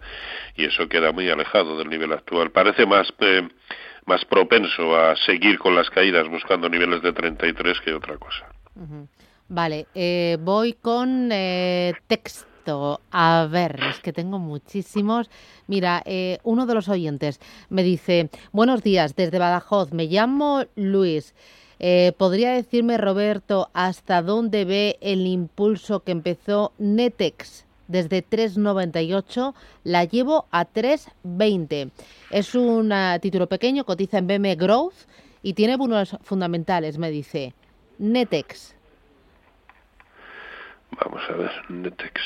y 0.56 0.66
eso 0.66 0.88
queda 0.88 1.12
muy 1.12 1.30
alejado 1.30 1.78
del 1.78 1.90
nivel 1.90 2.14
actual. 2.14 2.52
Parece 2.52 2.86
más 2.86 3.14
eh, 3.20 3.48
más 4.06 4.26
propenso 4.26 4.96
a 4.96 5.16
seguir 5.16 5.58
con 5.60 5.76
las 5.76 5.90
caídas 5.90 6.28
buscando 6.28 6.70
niveles 6.70 7.02
de 7.02 7.14
33 7.14 7.80
que 7.82 7.94
otra 7.94 8.18
cosa. 8.18 8.48
Vale, 9.48 9.88
eh, 9.94 10.38
voy 10.40 10.74
con 10.74 11.30
eh, 11.32 11.94
A 13.12 13.48
ver, 13.50 13.80
es 13.90 14.00
que 14.00 14.14
tengo 14.14 14.40
muchísimos. 14.40 15.30
Mira, 15.68 16.02
eh, 16.06 16.40
uno 16.44 16.66
de 16.66 16.74
los 16.74 16.90
oyentes 16.90 17.40
me 17.70 17.84
dice, 17.84 18.30
buenos 18.52 18.84
días, 18.84 19.16
desde 19.16 19.40
Badajoz, 19.40 19.92
me 19.92 20.06
llamo 20.06 20.64
Luis. 20.76 21.34
¿Podría 22.18 22.54
decirme, 22.54 22.98
Roberto, 22.98 23.70
hasta 23.74 24.22
dónde 24.22 24.64
ve 24.64 24.98
el 25.02 25.28
impulso 25.28 26.00
que 26.00 26.14
empezó 26.14 26.72
Netex? 26.78 27.66
Desde 27.88 28.24
3,98 28.24 29.54
la 29.84 30.06
llevo 30.06 30.48
a 30.52 30.66
3,20. 30.66 31.92
Es 32.32 32.56
un 32.56 32.94
título 33.22 33.48
pequeño, 33.48 33.84
cotiza 33.84 34.18
en 34.18 34.28
BM 34.28 34.56
Growth 34.56 34.96
y 35.42 35.54
tiene 35.54 35.76
buenos 35.76 36.16
fundamentales, 36.22 36.98
me 36.98 37.12
dice. 37.12 37.54
Netex. 38.00 38.76
Vamos 41.04 41.22
a 41.30 41.34
ver, 41.34 41.52
Netex. 41.70 42.22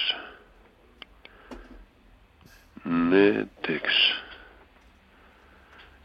Netex. 2.87 3.83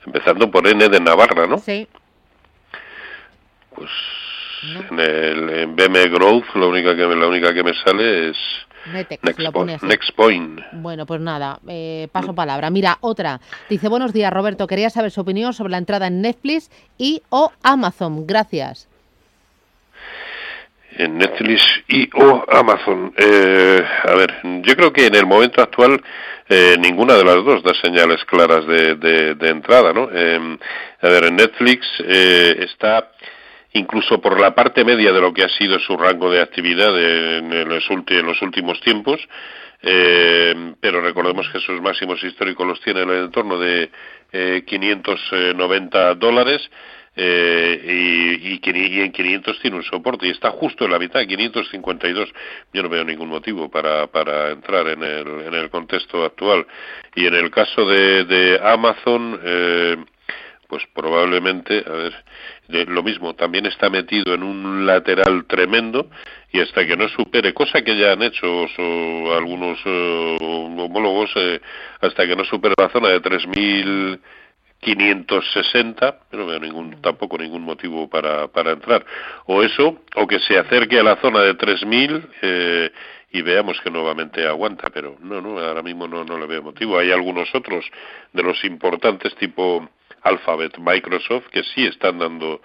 Empezando 0.05 0.51
por 0.51 0.67
N 0.67 0.89
de 0.89 1.01
Navarra, 1.01 1.47
¿no? 1.47 1.59
Sí. 1.59 1.87
Pues 3.75 3.91
en 4.91 5.01
el 5.01 5.51
en 5.51 5.77
BM 5.77 6.09
Growth 6.09 6.55
la 6.55 6.67
única 6.67 6.95
que 6.95 7.03
la 7.03 7.27
única 7.27 7.55
que 7.55 7.63
me 7.63 7.75
sale 7.75 8.31
es 8.31 8.37
Netex, 8.93 9.23
Next, 9.23 9.83
Next 9.85 10.11
Point. 10.17 10.61
Bueno, 10.73 11.07
pues 11.07 11.21
nada, 11.21 11.61
eh, 11.69 12.09
paso 12.11 12.35
palabra. 12.35 12.69
Mira, 12.71 12.99
otra. 13.01 13.41
Dice, 13.69 13.89
buenos 13.89 14.13
días, 14.13 14.33
Roberto. 14.33 14.67
Quería 14.67 14.91
saber 14.91 15.13
su 15.13 15.21
opinión 15.21 15.53
sobre 15.53 15.71
la 15.71 15.79
entrada 15.79 16.09
en 16.09 16.21
Netflix 16.21 16.71
y 16.99 17.23
o 17.31 17.53
Amazon. 17.63 18.27
Gracias 18.27 18.89
en 20.97 21.19
Netflix 21.19 21.63
y 21.89 22.09
o 22.15 22.45
Amazon. 22.49 23.13
Eh, 23.17 23.83
a 24.05 24.15
ver, 24.15 24.35
yo 24.63 24.77
creo 24.77 24.93
que 24.93 25.07
en 25.07 25.15
el 25.15 25.27
momento 25.27 25.63
actual 25.63 26.03
eh, 26.49 26.77
ninguna 26.79 27.15
de 27.15 27.25
las 27.25 27.45
dos 27.45 27.63
da 27.63 27.73
señales 27.75 28.25
claras 28.25 28.67
de, 28.67 28.97
de, 28.97 29.49
entrada, 29.49 29.93
¿no? 29.93 30.09
Eh, 30.13 30.59
a 31.01 31.09
ver, 31.09 31.25
en 31.25 31.37
Netflix 31.37 31.87
eh, 32.05 32.57
está 32.61 33.11
incluso 33.73 34.21
por 34.21 34.39
la 34.41 34.55
parte 34.55 34.85
media 34.85 35.13
de 35.13 35.21
lo 35.21 35.33
que 35.33 35.45
ha 35.45 35.49
sido 35.49 35.79
su 35.79 35.97
rango 35.97 36.31
de 36.31 36.41
actividad 36.41 36.95
en, 36.99 37.69
los, 37.69 37.85
en 37.91 38.27
los 38.27 38.43
últimos 38.43 38.81
tiempos, 38.81 39.21
eh, 39.83 40.75
pero 40.81 41.01
recordemos 41.01 41.49
que 41.51 41.61
sus 41.61 41.81
máximos 41.81 42.23
históricos 42.23 42.67
los 42.67 42.81
tiene 42.81 43.03
en 43.03 43.11
el 43.11 43.25
entorno 43.25 43.59
de 43.59 43.91
eh, 44.33 44.63
590 44.67 46.15
dólares 46.15 46.71
eh, 47.15 47.81
y, 47.85 48.53
y, 48.53 49.01
en 49.01 49.13
500 49.13 49.61
tiene 49.61 49.77
un 49.77 49.83
soporte 49.83 50.27
y 50.27 50.31
está 50.31 50.51
justo 50.51 50.85
en 50.85 50.93
la 50.93 50.99
mitad, 50.99 51.27
552. 51.27 52.33
Yo 52.73 52.83
no 52.83 52.89
veo 52.89 53.05
ningún 53.05 53.29
motivo 53.29 53.71
para, 53.71 54.07
para 54.07 54.51
entrar 54.51 54.89
en 54.89 55.03
el, 55.03 55.27
en 55.47 55.55
el 55.55 55.71
contexto 55.71 56.25
actual. 56.25 56.67
Y 57.15 57.27
en 57.27 57.35
el 57.35 57.51
caso 57.51 57.87
de, 57.87 58.25
de 58.25 58.61
Amazon, 58.63 59.39
eh, 59.45 59.97
pues 60.73 60.85
probablemente, 60.95 61.85
a 61.87 61.91
ver, 61.91 62.25
de, 62.69 62.87
lo 62.87 63.03
mismo, 63.03 63.35
también 63.35 63.67
está 63.67 63.91
metido 63.91 64.33
en 64.33 64.43
un 64.43 64.87
lateral 64.87 65.45
tremendo 65.47 66.09
y 66.51 66.61
hasta 66.61 66.87
que 66.87 66.97
no 66.97 67.11
supere, 67.11 67.53
cosa 67.53 67.83
que 67.83 67.95
ya 67.95 68.13
han 68.13 68.23
hecho 68.23 68.47
algunos 69.37 69.79
eh, 69.85 70.39
homólogos, 70.41 71.31
eh, 71.37 71.61
hasta 72.01 72.27
que 72.27 72.35
no 72.35 72.45
supere 72.45 72.75
la 72.79 72.89
zona 72.89 73.09
de 73.09 73.21
3000 73.21 74.21
560, 74.83 76.19
no 76.33 76.47
veo 76.47 76.59
ningún, 76.59 77.01
tampoco 77.01 77.39
ningún 77.39 77.63
motivo 77.63 78.11
para, 78.11 78.49
para 78.49 78.73
entrar. 78.73 79.07
O 79.47 79.63
eso, 79.63 80.03
o 80.17 80.27
que 80.27 80.41
se 80.41 80.59
acerque 80.59 80.99
a 80.99 81.05
la 81.05 81.17
zona 81.17 81.41
de 81.41 81.55
3000 81.55 82.29
eh, 82.43 82.91
y 83.31 83.43
veamos 83.43 83.81
que 83.81 83.91
nuevamente 83.91 84.47
aguanta, 84.47 84.91
pero 84.91 85.17
no, 85.21 85.41
no, 85.41 85.59
ahora 85.59 85.83
mismo 85.83 86.09
no, 86.09 86.25
no 86.25 86.37
le 86.37 86.47
veo 86.47 86.63
motivo. 86.63 86.99
Hay 86.99 87.13
algunos 87.13 87.55
otros 87.55 87.85
de 88.33 88.43
los 88.43 88.63
importantes 88.65 89.35
tipo 89.37 89.89
Alphabet, 90.23 90.77
Microsoft, 90.79 91.47
que 91.53 91.63
sí 91.63 91.87
están 91.87 92.19
dando 92.19 92.61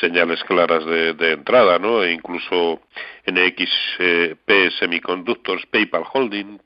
señales 0.00 0.42
claras 0.44 0.84
de, 0.84 1.32
entrada, 1.32 1.78
¿no? 1.78 2.02
E 2.02 2.12
incluso 2.12 2.82
NXP 3.26 4.50
Semiconductors, 4.78 5.64
PayPal 5.66 6.04
Holding, 6.12 6.60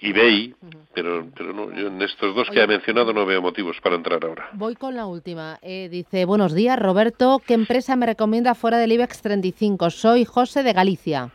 eBay, 0.00 0.54
pero, 0.94 1.26
pero 1.36 1.52
no, 1.52 1.72
yo 1.72 1.88
en 1.88 2.00
estos 2.02 2.34
dos 2.34 2.48
que 2.50 2.62
ha 2.62 2.66
mencionado 2.66 3.12
no 3.12 3.26
veo 3.26 3.42
motivos 3.42 3.76
para 3.82 3.96
entrar 3.96 4.24
ahora. 4.24 4.48
Voy 4.52 4.74
con 4.74 4.96
la 4.96 5.06
última. 5.06 5.58
Eh, 5.62 5.88
dice, 5.90 6.24
buenos 6.24 6.54
días, 6.54 6.78
Roberto. 6.78 7.40
¿Qué 7.46 7.54
empresa 7.54 7.96
me 7.96 8.06
recomienda 8.06 8.54
fuera 8.54 8.78
del 8.78 8.92
IBEX 8.92 9.22
35? 9.22 9.90
Soy 9.90 10.24
José 10.24 10.62
de 10.62 10.72
Galicia. 10.72 11.30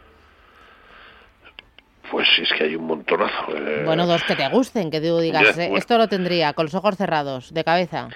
Pues 2.11 2.27
es 2.39 2.51
que 2.53 2.65
hay 2.65 2.75
un 2.75 2.85
montonazo. 2.85 3.55
Eh. 3.55 3.83
Bueno, 3.85 4.05
dos 4.05 4.23
que 4.23 4.35
te 4.35 4.47
gusten, 4.49 4.91
que 4.91 5.01
tú 5.01 5.17
digas, 5.19 5.57
eh, 5.57 5.71
esto 5.75 5.97
lo 5.97 6.07
tendría, 6.07 6.53
con 6.53 6.65
los 6.65 6.75
ojos 6.75 6.95
cerrados, 6.95 7.53
de 7.53 7.63
cabeza. 7.63 8.09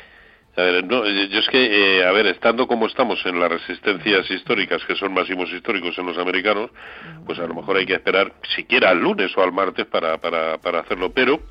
A 0.58 0.64
ver, 0.64 0.84
no, 0.86 1.08
yo 1.08 1.40
es 1.40 1.48
que, 1.50 2.04
a 2.04 2.12
ver, 2.12 2.26
estando 2.26 2.66
como 2.66 2.88
estamos 2.88 3.24
en 3.28 3.40
las 3.40 3.52
resistencias 3.52 4.28
históricas, 4.32 4.84
que 4.86 4.96
son 4.96 5.14
máximos 5.14 5.52
históricos 5.52 5.96
en 6.00 6.08
los 6.08 6.18
americanos, 6.18 6.72
pues 7.28 7.38
a 7.38 7.46
lo 7.46 7.54
mejor 7.54 7.78
hay 7.78 7.86
que 7.86 7.94
esperar 7.94 8.34
siquiera 8.56 8.90
al 8.90 9.00
lunes 9.00 9.32
o 9.38 9.44
al 9.44 9.52
martes 9.52 9.86
para, 9.86 10.18
para, 10.18 10.58
para 10.58 10.80
hacerlo. 10.80 11.12
Pero, 11.12 11.42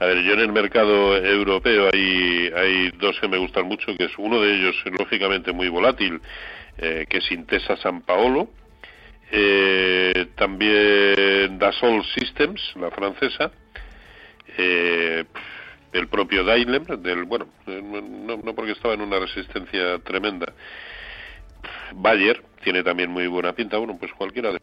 a 0.00 0.06
ver, 0.06 0.22
yo 0.22 0.32
en 0.32 0.40
el 0.40 0.52
mercado 0.52 1.14
europeo 1.18 1.90
hay, 1.92 2.50
hay 2.56 2.90
dos 2.92 3.20
que 3.20 3.28
me 3.28 3.36
gustan 3.36 3.66
mucho, 3.66 3.94
que 3.98 4.04
es 4.04 4.12
uno 4.16 4.40
de 4.40 4.54
ellos, 4.54 4.76
lógicamente, 4.98 5.52
muy 5.52 5.68
volátil, 5.68 6.18
eh, 6.78 7.04
que 7.06 7.18
es 7.18 7.30
Intesa 7.30 7.76
San 7.76 8.00
Paolo, 8.00 8.48
eh, 9.30 10.28
también 10.36 11.58
Dassault 11.58 12.02
Systems, 12.18 12.62
la 12.80 12.90
francesa, 12.92 13.50
eh, 14.56 15.24
el 15.92 16.08
propio 16.08 16.44
Daimler, 16.44 16.98
del, 16.98 17.24
bueno, 17.24 17.46
no, 17.66 18.36
no, 18.36 18.54
porque 18.54 18.72
estaba 18.72 18.94
en 18.94 19.00
una 19.00 19.18
resistencia 19.18 19.98
tremenda. 20.00 20.52
Bayer 21.94 22.42
tiene 22.62 22.82
también 22.82 23.10
muy 23.10 23.26
buena 23.26 23.52
pinta, 23.52 23.78
bueno, 23.78 23.96
pues 23.98 24.12
cualquiera 24.12 24.52
de... 24.52 24.60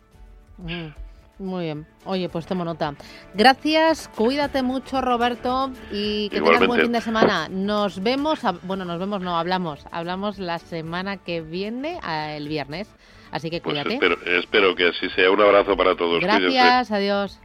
Mm, 0.57 0.93
muy 1.39 1.65
bien. 1.65 1.85
Oye, 2.05 2.29
pues 2.29 2.45
tomo 2.45 2.63
nota. 2.63 2.95
Gracias, 3.33 4.07
cuídate 4.15 4.63
mucho, 4.63 5.01
Roberto, 5.01 5.71
y 5.91 6.29
que 6.29 6.39
tengas 6.39 6.67
buen 6.67 6.81
fin 6.81 6.91
de 6.91 7.01
semana. 7.01 7.49
Nos 7.49 8.01
vemos, 8.01 8.39
bueno, 8.63 8.85
nos 8.85 8.99
vemos, 8.99 9.21
no, 9.21 9.37
hablamos. 9.37 9.85
Hablamos 9.91 10.39
la 10.39 10.59
semana 10.59 11.17
que 11.17 11.41
viene, 11.41 11.99
el 12.29 12.47
viernes. 12.47 12.87
Así 13.31 13.49
que 13.49 13.59
pues 13.59 13.73
cuídate. 13.73 13.95
espero, 13.95 14.17
espero, 14.25 14.75
que 14.75 14.87
así 14.87 15.09
sea. 15.09 15.29
Un 15.29 15.41
abrazo 15.41 15.75
para 15.75 15.95
todos. 15.97 16.21
Gracias, 16.21 16.91
adiós. 16.91 17.39